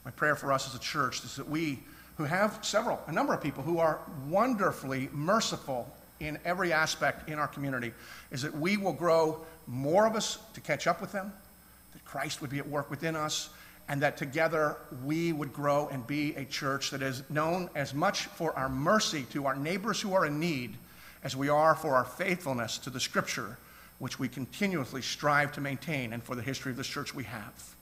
My 0.04 0.10
prayer 0.10 0.36
for 0.36 0.52
us 0.52 0.68
as 0.68 0.74
a 0.74 0.80
church 0.80 1.24
is 1.24 1.36
that 1.36 1.48
we, 1.48 1.78
who 2.20 2.26
have 2.26 2.58
several, 2.60 3.00
a 3.06 3.12
number 3.12 3.32
of 3.32 3.40
people 3.40 3.62
who 3.62 3.78
are 3.78 3.98
wonderfully 4.28 5.08
merciful 5.10 5.90
in 6.20 6.38
every 6.44 6.70
aspect 6.70 7.30
in 7.30 7.38
our 7.38 7.48
community, 7.48 7.94
is 8.30 8.42
that 8.42 8.54
we 8.54 8.76
will 8.76 8.92
grow 8.92 9.40
more 9.66 10.06
of 10.06 10.14
us 10.14 10.36
to 10.52 10.60
catch 10.60 10.86
up 10.86 11.00
with 11.00 11.12
them, 11.12 11.32
that 11.94 12.04
Christ 12.04 12.42
would 12.42 12.50
be 12.50 12.58
at 12.58 12.68
work 12.68 12.90
within 12.90 13.16
us, 13.16 13.48
and 13.88 14.02
that 14.02 14.18
together 14.18 14.76
we 15.02 15.32
would 15.32 15.50
grow 15.54 15.88
and 15.88 16.06
be 16.06 16.34
a 16.36 16.44
church 16.44 16.90
that 16.90 17.00
is 17.00 17.22
known 17.30 17.70
as 17.74 17.94
much 17.94 18.26
for 18.26 18.54
our 18.54 18.68
mercy 18.68 19.24
to 19.30 19.46
our 19.46 19.56
neighbors 19.56 19.98
who 19.98 20.12
are 20.12 20.26
in 20.26 20.38
need 20.38 20.76
as 21.24 21.34
we 21.34 21.48
are 21.48 21.74
for 21.74 21.94
our 21.94 22.04
faithfulness 22.04 22.76
to 22.76 22.90
the 22.90 23.00
Scripture, 23.00 23.56
which 23.98 24.18
we 24.18 24.28
continuously 24.28 25.00
strive 25.00 25.52
to 25.52 25.62
maintain, 25.62 26.12
and 26.12 26.22
for 26.22 26.34
the 26.34 26.42
history 26.42 26.70
of 26.70 26.76
this 26.76 26.86
church 26.86 27.14
we 27.14 27.24
have. 27.24 27.74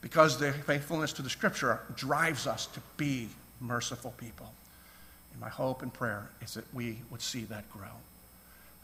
Because 0.00 0.38
the 0.38 0.52
faithfulness 0.52 1.12
to 1.14 1.22
the 1.22 1.30
Scripture 1.30 1.80
drives 1.96 2.46
us 2.46 2.66
to 2.66 2.80
be 2.96 3.28
merciful 3.60 4.14
people. 4.18 4.52
And 5.32 5.40
my 5.40 5.48
hope 5.48 5.82
and 5.82 5.92
prayer 5.92 6.28
is 6.40 6.54
that 6.54 6.72
we 6.72 6.98
would 7.10 7.20
see 7.20 7.44
that 7.44 7.68
grow. 7.70 7.88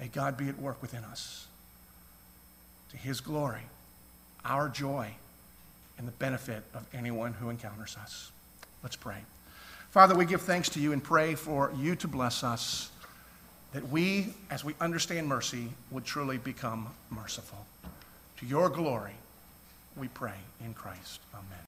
May 0.01 0.09
God 0.09 0.37
be 0.37 0.49
at 0.49 0.59
work 0.59 0.83
within 0.83 1.05
us 1.05 1.47
to 2.91 2.97
His 2.97 3.21
glory, 3.21 3.62
our 4.45 4.69
joy 4.69 5.11
and 5.99 6.09
the 6.09 6.12
benefit 6.12 6.65
of 6.75 6.85
anyone 6.93 7.33
who 7.33 7.51
encounters 7.51 7.97
us. 8.01 8.33
Let's 8.83 8.97
pray. 8.97 9.19
Father, 9.91 10.17
we 10.17 10.25
give 10.25 10.43
thanks 10.43 10.69
to 10.71 10.81
you 10.81 10.93
and 10.93 11.03
pray 11.03 11.37
for 11.37 11.73
you 11.79 11.95
to 11.97 12.09
bless 12.09 12.43
us, 12.43 12.91
that 13.73 13.89
we, 13.89 14.35
as 14.51 14.65
we 14.65 14.75
understand 14.81 15.29
mercy, 15.29 15.69
would 15.93 16.05
truly 16.05 16.39
become 16.39 16.89
merciful. 17.11 17.65
To 18.39 18.47
your 18.47 18.69
glory, 18.69 19.15
we 19.97 20.09
pray 20.09 20.35
in 20.65 20.75
Christ. 20.75 21.21
Amen. 21.33 21.59